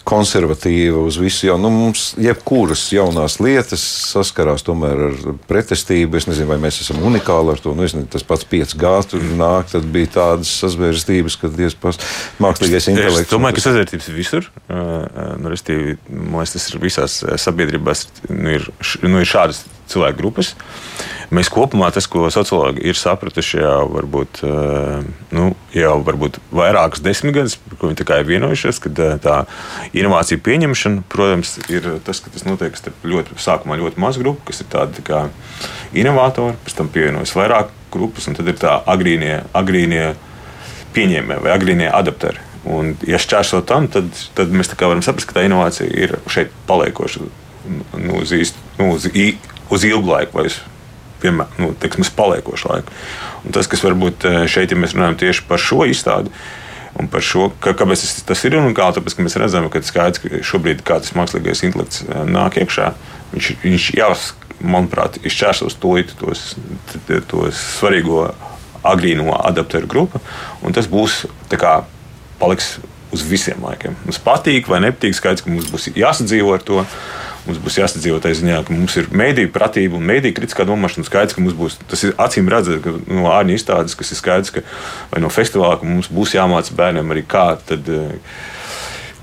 konservatīva 0.07 1.01
uz 1.03 1.17
visu. 1.19 1.47
Jau, 1.49 1.57
nu, 1.61 1.71
mums 1.73 2.11
jebkuras 2.21 2.85
jaunās 2.93 3.37
lietas 3.43 3.83
saskarās 4.13 4.65
tomēr 4.67 5.03
ar 5.09 5.17
pretestību. 5.49 6.19
Es 6.19 6.29
nezinu, 6.29 6.49
vai 6.53 6.59
mēs 6.63 6.81
esam 6.83 7.03
unikāli 7.07 7.53
ar 7.53 7.63
to. 7.63 7.75
Nu, 7.75 7.85
nezinu, 7.85 8.07
tas 8.11 8.25
pats 8.27 8.47
5G 8.47 8.93
tur 9.11 9.25
nāk, 9.39 9.71
tad 9.73 9.87
bija 9.93 10.13
tādas 10.17 10.51
sazvērstības, 10.63 11.39
kad 11.41 11.55
diezgan 11.57 11.97
mākslīgais 12.43 12.91
intelekts. 12.93 13.27
Es 13.27 13.33
domāju, 13.33 13.59
ka 13.59 13.65
sazvērstības 13.67 14.11
visur. 14.15 14.51
Nu, 14.71 15.51
restīvi, 15.51 15.97
man 16.07 16.47
tas 16.47 16.69
ir 16.71 16.79
visās 16.81 17.19
sabiedrībās 17.43 18.07
nu, 18.31 18.59
ir, 18.59 18.69
nu, 19.03 19.19
ir 19.21 19.27
šādas 19.27 19.65
cilvēku 19.91 20.19
grupas. 20.21 20.53
Mēs 21.27 21.49
kopumā 21.51 21.89
tas, 21.91 22.05
ko 22.07 22.29
sociologi 22.31 22.85
ir 22.87 22.95
sapratuši 22.95 23.59
jau 23.59 23.81
varbūt, 23.91 24.39
eh, 24.47 25.07
nu, 25.35 25.49
jau 25.75 25.95
varbūt 26.07 26.39
vairākus 26.55 27.03
desmitgadus, 27.03 27.57
par 27.57 27.81
ko 27.81 27.89
viņi 27.91 28.05
ir 28.07 28.29
vienojušies, 28.29 28.79
ka 28.79 28.89
eh, 28.89 29.17
tā 29.19 29.37
inovācija 29.91 30.39
pieņemšana, 30.39 31.03
protams, 31.11 31.57
ir 31.67 31.99
tas, 32.07 32.21
ka 32.23 32.31
tas 32.31 32.47
notiek 32.47 32.77
starp 32.79 33.03
ļoti, 33.03 33.35
sākumā 33.43 33.75
ļoti 33.75 33.99
mazu 33.99 34.23
grupu, 34.23 34.47
kas 34.47 34.63
ir 34.63 34.71
tādi 34.71 35.03
tā 35.03 35.27
inovatori, 35.93 36.55
pēc 36.63 36.77
tam 36.79 36.87
pievienojas 36.87 37.35
vairāk 37.35 37.75
grupas, 37.91 38.27
un 38.27 38.39
tad 38.39 38.47
ir 38.47 38.55
tā 38.61 38.77
agrīnie, 38.87 39.41
agrīnie 39.53 40.13
pieņēmēji 40.95 41.43
vai 41.43 41.51
agrīnie 41.51 41.91
adapteri. 41.91 42.39
Un, 42.67 42.95
ja 43.07 43.19
šķērsot 43.21 43.67
tam, 43.67 43.87
tad, 43.91 44.09
tad 44.35 44.51
mēs 44.51 44.71
varam 44.79 45.03
saprast, 45.05 45.29
ka 45.29 45.39
tā 45.39 45.45
inovācija 45.47 45.87
ir 45.87 46.17
šeit 46.31 46.55
paliekoša 46.67 47.27
nu, 47.67 48.17
uz, 48.21 48.33
īst, 48.35 48.57
nu, 48.79 48.93
uz, 48.95 49.07
uz 49.73 49.85
ilgu 49.87 50.13
laiku. 50.13 50.39
Vai 50.39 50.49
uz, 50.51 50.61
Piemēram, 51.17 51.53
nu, 51.57 51.71
teiksim, 51.81 52.05
paliekošu 52.13 52.69
laiku. 52.69 52.95
Un 53.41 53.53
tas, 53.55 53.65
kas 53.69 53.81
varbūt 53.81 54.27
eh, 54.29 54.35
šeit, 54.51 54.69
ja 54.69 54.77
mēs 54.77 54.93
runājam 54.93 55.15
tieši 55.23 55.47
par 55.49 55.61
šo 55.61 55.87
izstādi, 55.89 56.29
un 57.01 57.09
par 57.09 57.25
šo, 57.25 57.47
ka, 57.61 57.73
kāpēc 57.77 58.03
tas, 58.03 58.11
tas 58.27 58.43
ir 58.45 58.57
unikāli, 58.59 58.99
tāpēc, 58.99 59.15
ka 59.17 59.25
mēs 59.25 59.37
redzam, 59.41 59.65
ka 59.73 59.81
skaidrs, 59.85 60.21
ka 60.21 60.43
šobrīd 60.45 60.83
kā 60.85 60.99
tas 61.01 61.15
mākslīgais 61.17 61.63
intelekts 61.65 62.03
eh, 62.05 62.21
nāk 62.29 62.59
iekšā, 62.61 62.91
viņš, 63.33 63.49
viņš 63.63 63.87
jau, 63.97 64.11
manuprāt, 64.57 65.19
izšķērsos 65.25 65.77
tūlīt 65.81 66.13
tos, 66.21 66.51
tos 67.29 67.63
svarīgo 67.77 68.27
agrīno 68.87 69.33
adapteru 69.37 69.89
grupu, 69.89 70.21
un 70.65 70.73
tas 70.73 70.89
būs 70.89 71.23
kā, 71.53 71.79
paliks 72.41 72.75
uz 73.13 73.23
visiem 73.25 73.61
laikiem. 73.63 73.95
Mums 74.05 74.19
patīk 74.23 74.69
vai 74.69 74.81
nepatīk, 74.83 75.15
skaidrs, 75.17 75.45
ka 75.45 75.53
mums 75.53 75.69
būs 75.71 75.89
jāsadzīvo 75.95 76.55
ar 76.57 76.65
to. 76.65 76.83
Mums 77.47 77.61
būs 77.63 77.77
jāsadzīvot 77.79 78.25
tajā 78.25 78.41
ziņā, 78.41 78.59
ka 78.67 78.75
mums 78.75 78.97
ir 78.99 79.07
mēdīņu 79.15 79.51
pratība 79.55 79.95
un 79.95 80.07
mēdīņu 80.09 80.35
kritiskā 80.35 80.65
domāšana. 80.67 81.07
Skaidrs, 81.07 81.35
ka 81.37 81.43
mums 81.43 81.55
būs 81.55 81.77
tas 81.87 82.03
acīm 82.27 82.49
redzams 82.51 83.07
no 83.07 83.29
ārņu 83.31 83.55
izstādes, 83.55 83.95
kas 83.95 84.11
ir 84.11 84.19
skaidrs, 84.19 84.51
ka 84.51 84.63
vai 85.13 85.23
no 85.23 85.31
festivāla, 85.31 85.77
ka 85.79 85.87
mums 85.87 86.11
būs 86.11 86.35
jāmāca 86.35 86.75
bērniem 86.75 87.15
arī 87.15 87.23
kā. 87.23 87.49
Tad, 87.67 87.87
eh, 87.87 88.15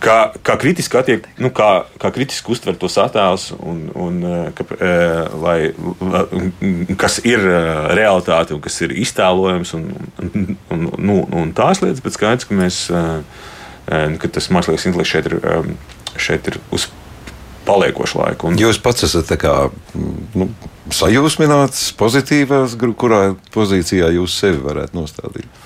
Kā, 0.04 0.34
kā 0.44 0.58
kritiski 0.60 0.98
attiek, 1.00 1.24
nu, 1.40 1.48
kā, 1.48 1.86
kā 1.96 2.10
kritiski 2.12 2.50
uztver 2.52 2.74
tos 2.76 2.98
attēlus, 3.00 3.46
un, 3.56 3.78
un, 3.96 4.18
eh, 4.28 4.50
ka, 4.52 4.66
eh, 4.76 5.30
lai, 5.40 5.54
kas 7.00 7.22
ir 7.24 7.40
realitāte 7.96 8.52
un 8.52 8.60
kas 8.60 8.76
ir 8.84 8.92
iztēlojams, 8.92 9.72
un, 9.78 9.86
un, 10.20 10.58
un, 10.76 10.82
nu, 10.98 11.16
un 11.32 11.54
tās 11.56 11.80
lietas, 11.80 12.04
bet 12.04 12.18
skaidrs, 12.18 12.44
ka, 12.50 12.58
mēs, 12.58 12.82
ka 14.20 14.32
tas 14.36 14.50
mākslīgais 14.52 14.84
intelekts 14.90 15.14
šeit 15.14 15.30
ir, 15.32 15.38
šeit 16.20 16.52
ir 16.52 16.60
uz 16.68 16.90
paliekošu 17.66 18.20
laiku. 18.20 18.50
Un... 18.50 18.58
Jūs 18.60 18.80
pats 18.82 19.06
esat 19.08 19.32
kā, 19.40 19.54
nu, 20.38 20.48
sajūsmināts, 20.94 21.90
pozitīvās, 22.00 22.76
kurā 23.00 23.22
pozīcijā 23.54 24.12
jūs 24.18 24.36
sevi 24.40 24.60
varētu 24.64 24.98
nostādīt? 24.98 25.62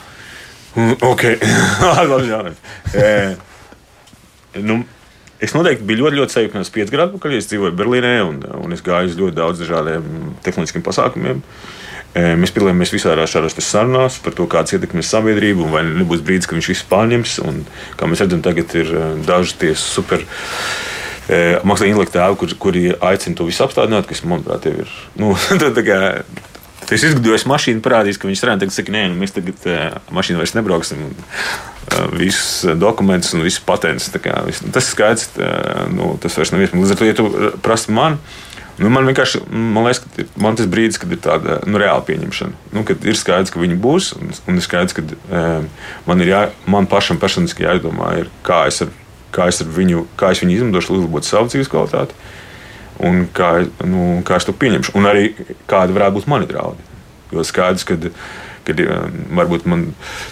Mm, 0.77 0.95
ok, 1.03 1.25
labi. 2.13 2.55
e, 2.95 3.09
nu, 4.63 4.83
es 5.43 5.55
noteikti 5.57 5.87
biju 5.89 6.05
ļoti, 6.05 6.21
ļoti 6.21 6.37
sajūsmināts 6.37 6.73
piecus 6.75 6.95
gadus 6.95 7.09
atpakaļ. 7.09 7.37
Es 7.39 7.51
dzīvoju 7.51 7.77
Berlīnē 7.79 8.15
un, 8.27 8.41
un 8.63 8.77
es 8.77 8.85
gāju 8.85 9.11
uz 9.11 9.19
ļoti 9.19 9.39
daudz 9.41 9.65
dažādiem 9.65 10.33
tehniskiem 10.47 10.85
pasākumiem. 10.87 11.43
E, 12.17 12.35
mēs 12.41 12.55
piedalījāmies 12.55 12.95
visādās 12.95 13.35
šādās 13.35 13.59
sarunās 13.63 14.21
par 14.25 14.37
to, 14.37 14.47
kādas 14.51 14.77
ietekmes 14.77 15.11
sabiedrību, 15.13 15.67
vai 15.73 15.83
nebūs 15.89 16.23
brīdis, 16.25 16.49
kad 16.49 16.59
viņš 16.59 16.71
visu 16.73 16.87
pārņems. 16.91 17.35
Un, 17.45 17.65
kā 17.99 18.09
mēs 18.09 18.23
redzam, 18.25 18.45
tagad 18.45 18.73
ir 18.79 18.95
e, 18.95 19.09
daži 19.27 19.59
tie 19.61 19.75
super 19.79 20.25
mākslinieki 21.29 21.95
intelekta 21.95 22.19
tēvi, 22.19 22.39
kur, 22.41 22.55
kuri 22.67 22.85
aicina 23.11 23.37
to 23.37 23.49
visu 23.49 23.65
apstādināt, 23.67 24.09
kas, 24.09 24.25
manuprāt, 24.25 24.69
ir. 24.71 24.93
Nu, 25.21 25.35
Es 26.89 27.05
izgudroju 27.05 27.51
mašīnu, 27.51 27.83
parādīju, 27.85 28.17
ka 28.21 28.29
viņš 28.31 28.41
strādā. 28.41 28.63
Tagad 28.63 28.73
saka, 28.73 28.93
nē, 28.95 29.03
nu, 29.13 29.19
mēs 29.21 29.35
tagad 29.37 29.65
uh, 29.69 29.99
mašīnu 30.15 30.41
vairs 30.41 30.55
nebrauksim. 30.57 31.03
Un, 31.05 31.17
uh, 31.19 32.07
visus 32.17 32.65
dokumentus 32.81 33.35
un 33.37 33.45
visus 33.45 33.61
patentus. 33.65 34.09
Kā, 34.25 34.39
vis, 34.47 34.63
nu, 34.65 34.73
tas 34.73 34.89
ir 34.89 34.95
skaidrs, 34.95 35.27
uh, 35.37 35.83
nu, 35.93 36.15
tas 36.23 36.39
vairs 36.41 36.55
nav 36.55 36.65
iespējams. 36.65 36.87
Līdz 36.87 36.95
ar 36.95 37.01
to, 37.01 37.09
ja 37.11 37.17
tu 37.19 37.59
prasi 37.65 37.93
man, 37.93 38.17
nu, 38.81 38.93
man 38.95 39.11
vienkārši 39.11 39.43
man 39.53 39.85
liekas, 39.85 40.01
ka 40.01 40.25
man 40.41 40.57
tas 40.57 40.71
brīdis, 40.73 41.01
kad 41.03 41.13
ir 41.13 41.21
tāda 41.29 41.59
nu, 41.69 41.77
reāla 41.83 42.07
pieņemšana. 42.09 42.57
Nu, 42.79 42.87
kad 42.89 43.05
ir 43.05 43.21
skaidrs, 43.21 43.53
ka 43.53 43.61
viņi 43.61 43.77
būs, 43.85 44.15
un, 44.17 44.33
un 44.49 44.63
ir 44.63 44.65
skaidrs, 44.65 44.97
ka 44.97 45.05
uh, 45.05 45.93
man 46.09 46.25
ir 46.25 46.33
jā, 46.33 46.43
man 46.73 46.89
pašam 46.89 47.21
personiski 47.21 47.69
jādomā, 47.69 48.15
ir, 48.23 48.33
kā 48.49 48.65
es 48.71 48.81
ar 48.87 48.97
kā 49.35 49.49
es 49.53 49.63
viņu, 49.63 50.07
kā 50.19 50.33
es 50.35 50.43
viņu 50.43 50.57
izmantošu, 50.57 50.95
lai 50.95 51.03
uzlabotu 51.03 51.29
savu 51.29 51.51
dzīves 51.53 51.71
kvalitāti, 51.73 52.17
un 53.05 53.27
kā, 53.35 53.53
nu, 53.87 54.09
kā 54.27 54.41
es 54.41 54.49
to 54.49 54.55
pieņemšu, 54.57 54.95
un 54.99 55.09
arī 55.11 55.33
kāda 55.71 55.95
varētu 55.95 56.19
būt 56.19 56.31
mani 56.31 56.49
draudi. 56.51 56.87
Jo 57.33 57.45
skaidrs, 57.45 57.85
ka 57.87 57.99
kad, 58.69 58.83
varbūt 59.37 59.67
man 59.69 59.91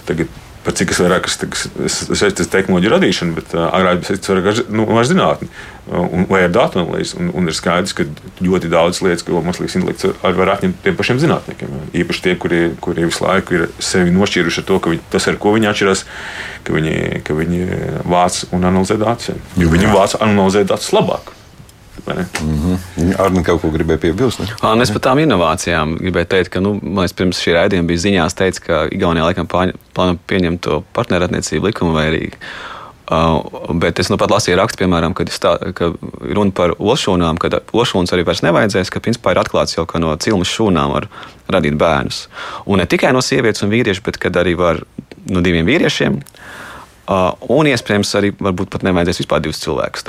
tagad 0.09 0.32
par 0.66 0.74
cik 0.76 0.92
es 0.92 1.00
vairāk 1.02 1.29
saistīts 1.31 2.42
ar 2.42 2.52
tehnoloģiju 2.52 2.92
radīšanu, 2.96 3.37
bet 3.38 3.55
uh, 3.55 3.68
agrāk 3.70 4.02
bija 4.02 4.11
saistīts 4.11 4.33
ar, 4.35 4.62
nu, 4.74 4.87
zinātni 5.07 5.50
un, 5.87 6.26
vai 6.29 6.42
ar 6.46 6.52
datu 6.55 6.81
analīzi. 6.83 7.16
Un, 7.20 7.31
un 7.37 7.46
ir 7.46 7.55
skaidrs, 7.57 7.94
ka 7.96 8.07
ļoti 8.42 8.70
daudz 8.72 9.00
lietas, 9.05 9.24
ko 9.26 9.42
mākslīgais 9.46 9.79
intelekts 9.79 10.09
var 10.40 10.52
atņemt 10.57 10.83
tiem 10.85 10.98
pašiem 10.98 11.22
zinātniekiem. 11.22 11.79
Īpaši 12.02 12.24
tie, 12.24 12.35
kuri, 12.42 12.61
kuri 12.83 13.07
visu 13.07 13.26
laiku 13.26 13.61
ir 13.61 13.66
sevi 13.79 14.14
nošķīruši 14.16 14.62
ar 14.62 14.68
to, 14.72 14.81
ka 14.83 14.94
viņi, 14.94 15.07
tas, 15.14 15.31
ar 15.31 15.38
ko 15.42 15.55
viņi 15.57 15.70
atšķirās, 15.70 16.05
ka 16.66 16.76
viņi, 16.76 16.96
ka 17.26 17.38
viņi 17.38 17.62
vāc 18.11 18.42
un 18.50 18.66
analizē 18.72 18.98
datus. 19.02 19.37
Jo 19.61 19.70
viņi 19.72 19.94
vāc 19.94 20.18
un 20.18 20.31
analizē 20.33 20.66
datus 20.66 20.90
labāk. 20.96 21.36
Mm 22.06 22.78
-hmm. 22.96 23.14
Ar 23.18 23.42
kaut 23.42 23.60
ko 23.62 23.70
gribēja 23.70 23.98
piebilst. 23.98 24.40
À, 24.62 24.82
es 24.82 24.90
par 24.90 25.00
tām 25.00 25.18
inovācijām 25.18 25.96
gribēju 25.98 26.26
teikt, 26.26 26.48
ka 26.48 26.60
nu, 26.60 26.78
mēs 26.82 27.14
pirms 27.16 27.40
šī 27.42 27.56
raidījuma 27.56 27.86
bija 27.86 27.98
ziņās 27.98 28.34
teicis, 28.34 28.60
ka 28.60 28.86
Igaunijā 28.90 29.24
laikam 29.24 29.46
plāno 29.46 30.18
pieņemt 30.26 30.60
to 30.60 30.84
partnerattiecību 30.92 31.66
likumu 31.66 31.92
vai 31.92 32.06
arī. 32.10 32.30
Uh, 33.10 33.74
bet 33.74 33.98
es 33.98 34.08
nu 34.10 34.16
pat 34.16 34.30
lasīju 34.30 34.56
rakstu, 34.56 34.78
piemēram, 34.84 35.14
kad 35.14 35.28
tā, 35.30 35.72
ka 35.72 35.92
runa 36.34 36.50
par 36.50 36.70
olšūnām, 36.70 37.38
ka 37.38 37.60
olšūnas 37.72 38.12
arī 38.12 38.24
vairs 38.26 38.42
nevajadzēs, 38.42 38.90
ka 38.90 39.00
principā 39.00 39.30
ir 39.30 39.38
atklāts 39.38 39.76
jau, 39.76 39.86
ka 39.86 39.98
no 39.98 40.16
cilmes 40.16 40.50
šūnām 40.50 40.90
var 40.90 41.08
radīt 41.48 41.74
bērnus. 41.78 42.28
Un 42.66 42.78
ne 42.78 42.86
tikai 42.86 43.12
no 43.12 43.20
sievietes 43.20 43.62
un 43.62 43.70
vīrieša, 43.70 44.02
bet 44.02 44.36
arī 44.36 44.56
var 44.58 44.82
no 45.30 45.40
diviem 45.40 45.66
vīriešiem. 45.66 46.12
Uh, 46.14 46.65
un 47.06 47.68
iespējams 47.70 48.14
arī 48.18 48.32
varbūt 48.34 48.70
pat 48.72 48.86
nevajadzēs 48.86 49.22
vispār 49.22 49.42
divus 49.44 49.62
cilvēkus. 49.62 50.06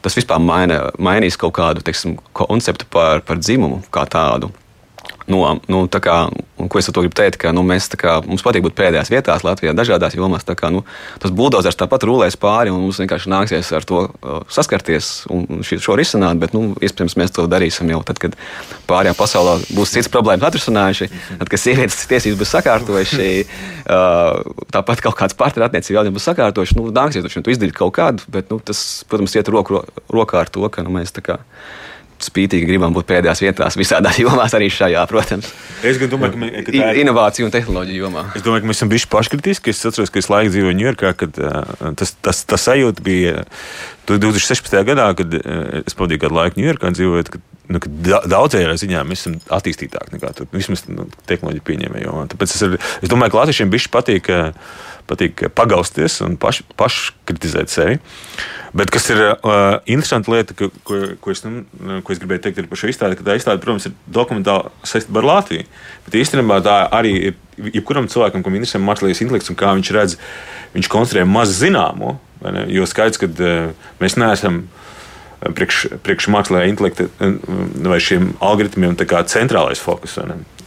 Tas 0.00 0.16
vispār 0.16 0.40
maina, 0.40 0.82
mainīs 1.00 1.36
kaut 1.40 1.54
kādu 1.58 1.84
teiksim, 1.84 2.16
konceptu 2.36 2.88
par, 2.92 3.24
par 3.26 3.40
dzimumu 3.40 3.82
kā 3.92 4.06
tādu. 4.08 4.52
Nu, 5.30 5.40
nu, 5.70 5.84
kā, 5.86 6.16
ko 6.70 6.80
es 6.80 6.88
ar 6.90 6.94
to 6.96 7.04
gribu 7.04 7.14
teikt? 7.16 7.38
Ka, 7.40 7.52
nu, 7.54 7.62
mēs, 7.66 7.86
kā, 7.98 8.18
mums 8.26 8.42
patīk 8.44 8.64
būt 8.64 8.76
pēdējās 8.78 9.12
vietās 9.12 9.44
Latvijā, 9.46 9.74
dažādās 9.76 10.16
jomās. 10.18 10.46
Kā, 10.46 10.70
nu, 10.74 10.82
tas 11.22 11.32
buldozers 11.34 11.78
tāpat 11.78 12.04
rulēs 12.08 12.38
pāri, 12.40 12.72
un 12.74 12.82
mums 12.82 12.98
vienkārši 13.02 13.30
nāksies 13.30 13.70
ar 13.76 13.86
to 13.86 14.02
uh, 14.08 14.40
saskarties 14.50 15.10
un 15.30 15.62
šī, 15.66 15.78
šo 15.82 15.96
risināt. 16.00 16.40
Bet, 16.42 16.54
nu, 16.56 16.74
iespējams, 16.82 17.16
mēs 17.20 17.34
to 17.36 17.46
darīsim 17.50 17.92
jau 17.92 18.00
tad, 18.06 18.18
kad 18.22 18.34
pārējā 18.90 19.14
pasaulē 19.18 19.58
būs 19.76 19.94
cits 19.94 20.10
problēmas 20.12 20.48
atrisinājuši, 20.50 21.10
tad, 21.36 21.50
kad 21.52 21.62
sievietes 21.62 22.08
tiesības 22.10 22.40
būs 22.42 22.54
sakārtojuši, 22.56 23.28
uh, 23.94 24.64
tāpat 24.74 25.04
kaut 25.06 25.18
kāds 25.20 25.38
partneru 25.38 25.68
attiecību 25.68 26.00
jautājums 26.00 26.18
būs 26.18 26.28
sakārtojuši. 26.32 26.80
Nu, 26.80 26.88
nāksies 26.96 27.38
to 27.38 27.54
izdarīt 27.54 27.78
kaut 27.78 27.94
kādu, 28.00 28.26
bet 28.32 28.50
nu, 28.50 28.58
tas, 28.58 29.04
protams, 29.10 29.38
iet 29.38 29.52
roku 29.52 29.84
rokā 30.10 30.42
ar 30.42 30.50
to, 30.50 30.66
ka 30.72 30.82
nu, 30.86 30.98
mēs 30.98 31.14
tā 31.14 31.24
kā 31.24 31.38
spītīgi 32.24 32.68
gribam 32.68 32.94
būt 32.96 33.08
pēdējās 33.08 33.42
vietās 33.44 33.78
visādās 33.80 34.18
jomās, 34.22 34.54
arī 34.56 34.70
šajā, 34.72 35.04
protams. 35.10 35.50
Es 35.86 36.00
domāju, 36.00 36.36
ka, 36.36 36.64
ka 36.66 36.74
tā 36.74 36.90
ir 36.92 37.02
inovācija 37.04 37.46
un 37.46 37.54
tehnoloģija 37.54 38.02
jomā. 38.04 38.26
Es 38.36 38.44
domāju, 38.44 38.64
ka 38.64 38.70
mēs 38.70 38.80
esam 38.80 38.92
bijuši 38.92 39.10
paškritiski. 39.12 39.72
Es 39.72 39.86
atceros, 39.88 40.12
ka 40.12 40.20
es 40.20 40.28
laiku 40.32 40.52
dzīvoju 40.54 40.78
Ņujorkā, 40.80 41.14
kad 41.22 41.40
uh, 41.40 41.94
tas, 42.00 42.14
tas, 42.20 42.44
tas 42.48 42.68
sajūta 42.68 43.04
bija 43.06 43.46
2016. 44.18 44.76
gadā, 44.88 45.06
kad 45.18 45.34
uh, 45.38 45.80
es 45.84 45.96
pavadīju 45.96 46.24
kādu 46.24 46.38
laiku 46.38 46.62
Ņujorkā 46.62 46.92
dzīvojot. 46.96 47.32
Kad, 47.34 47.48
nu, 47.70 47.80
daudzējā 48.30 48.76
ziņā 48.82 49.02
mēs 49.06 49.24
esam 49.24 49.36
attīstītāki 49.56 50.16
nekā 50.16 50.32
tur, 50.36 50.48
vismaz 50.54 50.86
nu, 50.90 51.06
tehnoloģiju 51.30 51.66
pieņēmēji. 51.68 52.14
Tāpēc 52.32 52.54
es, 52.56 52.62
ar, 52.66 52.78
es 53.00 53.12
domāju, 53.12 53.34
ka 53.34 53.42
latviešiem 53.42 53.70
bišķi 53.72 53.92
patīk, 53.94 54.30
patīk 55.10 55.44
pagausties 55.58 56.20
un 56.26 56.38
paš, 56.40 56.62
paškritizēt 56.80 57.72
sevi. 57.72 58.00
Bet 58.76 58.92
kas 58.94 59.08
ir 59.10 59.20
uh, 59.24 59.80
interesanta 59.90 60.30
lieta, 60.30 60.54
ko, 60.54 60.68
ko, 60.86 61.00
ko, 61.18 61.34
es, 61.34 61.42
nu, 61.42 61.64
ko 62.06 62.14
es 62.14 62.20
gribēju 62.22 62.44
teikt 62.44 62.68
par 62.70 62.78
šo 62.78 62.90
izstādi, 62.90 63.18
ka 63.18 63.26
tā 63.26 63.34
izstāde, 63.38 63.62
protams, 63.62 63.88
ir 63.90 63.96
dokumentāli 64.06 64.70
saistīta 64.86 65.18
ar 65.18 65.26
Latviju. 65.26 65.66
Bet 66.06 66.18
īstenībā 66.20 66.60
tā 66.62 66.76
arī 66.94 67.14
ir 67.32 67.38
jebkuram 67.74 68.06
cilvēkam, 68.10 68.44
kam 68.46 68.58
interesē 68.58 68.78
mākslīgais 68.82 69.24
intelekts 69.24 69.50
un 69.50 69.58
kā 69.58 69.72
viņš 69.74 69.92
redz, 69.96 70.16
viņš 70.76 70.90
konstruē 70.92 71.26
maz 71.26 71.56
zināmo. 71.58 72.18
Jo 72.72 72.86
skaidrs, 72.88 73.20
ka 73.20 73.28
uh, 73.30 73.90
mēs 74.00 74.16
neesam 74.20 74.64
priekš, 75.40 75.84
priekš 76.04 76.28
mākslīgā 76.32 76.68
intelekta 76.68 77.06
vai 77.86 77.98
šiem 78.02 78.34
algoritmiem 78.44 78.96
centrālais 79.30 79.80
fokus. 79.80 80.18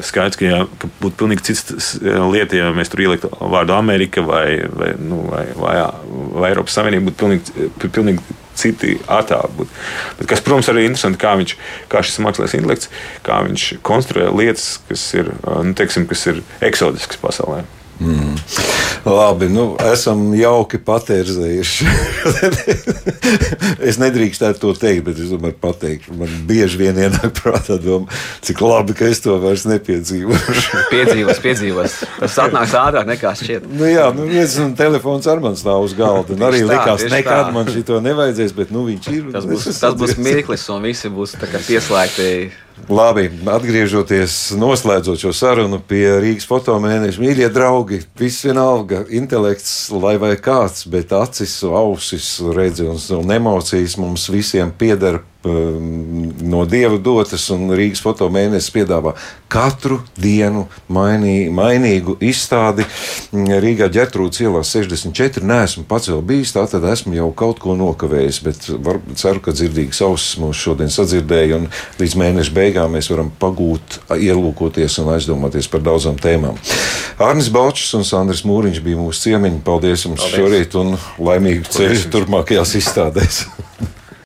Skaidrs, 0.02 0.40
ka, 0.40 0.48
jā, 0.48 0.62
ka 0.82 0.90
būtu 1.02 1.20
pilnīgi 1.22 1.46
cits 1.52 1.98
lieta, 2.02 2.58
ja 2.58 2.72
mēs 2.76 2.90
tur 2.92 3.04
ieliktu 3.06 3.30
vārdu 3.40 3.76
Amerika 3.78 4.24
vai, 4.26 4.64
vai, 4.74 4.94
nu, 4.98 5.24
vai, 5.30 5.46
vai, 5.58 5.76
vai 6.34 6.50
Eiropas 6.50 6.80
Savienība, 6.80 7.12
būtu 7.12 7.22
pilnīgi, 7.22 7.70
pilnīgi 7.86 8.40
citi 8.58 8.98
attēli. 9.10 9.68
Bet, 10.18 10.28
kas, 10.30 10.42
protams, 10.46 10.70
arī 10.72 10.86
ir 10.86 10.92
interesanti, 10.92 11.22
kā, 11.22 11.36
viņš, 11.40 11.56
kā 11.94 12.04
šis 12.06 12.20
mākslīgais 12.26 12.58
intelekts, 12.58 12.92
kā 13.26 13.40
viņš 13.48 13.70
konstruē 13.86 14.30
lietas, 14.34 14.76
kas 14.90 15.06
ir, 15.18 15.32
nu, 15.46 15.78
teiksim, 15.78 16.10
kas 16.10 16.26
ir 16.32 16.44
eksotiskas 16.66 17.22
pasaulē. 17.22 17.64
Mm. 18.00 18.38
Labi, 19.06 19.50
nu, 19.52 19.74
esam 19.92 20.30
jauki 20.38 20.80
patērzējuši. 20.80 21.88
es 23.90 24.00
nedrīkstētu 24.00 24.62
to 24.62 24.72
teikt, 24.80 25.04
bet 25.10 25.20
es 25.20 25.34
tomēr 25.34 25.58
pateikšu. 25.60 26.16
Man 26.22 26.32
bieži 26.48 26.80
vien 26.80 27.02
ienāk 27.04 27.36
prātā 27.42 27.76
doma, 27.84 28.08
cik 28.46 28.64
labi, 28.64 28.96
ka 28.96 29.10
es 29.12 29.20
to 29.26 29.36
vairs 29.44 29.68
nepiedzīvošu. 29.68 30.84
piedzīvos, 30.94 31.44
piedzīvos. 31.44 32.00
Tas 32.22 32.40
atnāks 32.46 32.78
ātrāk 32.80 33.12
nekā 33.12 33.36
šķiet. 33.44 33.68
Nu, 33.76 33.90
jā, 33.92 34.08
nu, 34.16 34.30
viens 34.32 34.56
un 34.64 34.72
telefons 34.80 35.28
ar 35.28 35.44
mani 35.44 35.60
stāv 35.60 35.84
uz 35.84 35.98
galda. 36.00 36.40
Arī 36.48 36.64
tā, 36.64 36.72
likās, 36.72 37.08
nekad 37.12 37.50
tā. 37.50 37.56
man 37.56 37.72
šito 37.76 38.00
nevajadzēs, 38.08 38.56
bet 38.56 38.72
nu, 38.72 38.88
viņš 38.88 39.12
ir. 39.12 39.32
Tas 39.36 39.50
būs, 39.52 39.68
tas 39.84 40.00
būs 40.00 40.16
mirklis, 40.16 40.70
un 40.72 40.88
visi 40.88 41.12
būs 41.12 41.36
pieslēgti 41.44 42.30
Labi, 42.92 43.30
atgriežoties, 43.48 44.52
noslēdzot 44.60 45.22
šo 45.22 45.32
sarunu 45.36 45.78
pie 45.88 46.04
Rīgas 46.20 46.48
fotomēneša, 46.50 47.22
mīļie 47.22 47.48
draugi, 47.54 48.02
viss 48.20 48.44
vienalga, 48.44 49.06
intelekts, 49.14 49.88
lai 49.94 50.18
vai 50.20 50.34
kāds, 50.42 50.84
bet 50.92 51.14
acis, 51.16 51.62
ausis, 51.64 52.28
redzes 52.56 53.08
un 53.16 53.32
emocijas 53.32 53.96
mums 54.02 54.28
visiem 54.34 54.74
pieder 54.76 55.22
no 55.44 56.64
dieva 56.70 56.98
dotas, 56.98 57.50
un 57.52 57.74
Rīgas 57.76 58.02
fotomēnesis 58.04 58.72
piedāvā 58.72 59.12
katru 59.52 60.00
dienu 60.16 60.64
mainī, 60.88 61.50
mainīgu 61.54 62.16
izstādi. 62.24 62.86
Rīgā 63.34 63.90
ģērtrūdas 63.94 64.44
ielā 64.46 64.64
64. 64.66 65.44
Nē, 65.46 65.60
esmu 65.68 65.84
pats 65.90 66.10
vēl 66.10 66.24
bijis, 66.26 66.54
tā 66.56 66.64
tad 66.72 66.88
esmu 66.90 67.18
jau 67.18 67.28
kaut 67.36 67.60
ko 67.64 67.76
nokavējis, 67.78 68.40
bet 68.46 68.70
varbūt 68.72 69.20
ceru, 69.20 69.44
ka 69.44 69.56
dzirdīgas 69.56 70.02
ausis 70.08 70.40
mūs 70.42 70.64
šodien 70.64 70.94
sadzirdēja, 70.94 71.60
un 71.60 71.68
līdz 72.00 72.18
mēneša 72.24 72.56
beigām 72.56 72.96
mēs 72.96 73.12
varam 73.12 73.34
pagūt, 73.42 74.00
ielūkoties 74.16 74.98
un 75.04 75.12
aizdomāties 75.18 75.70
par 75.72 75.84
daudzām 75.86 76.18
tēmām. 76.24 76.58
Arnis 77.22 77.52
Balčs 77.54 77.92
un 77.98 78.08
Sandrs 78.08 78.46
Mūriņš 78.48 78.82
bija 78.86 79.02
mūsu 79.02 79.28
ciemiņi. 79.28 79.62
Paldies 79.68 80.08
jums 80.08 80.24
Paldies. 80.24 80.40
šorīt 80.40 80.80
un 80.80 80.96
laimīgu 81.20 81.70
ceļu 81.74 82.10
turpmākajās 82.16 82.76
izstādēs! 82.80 83.44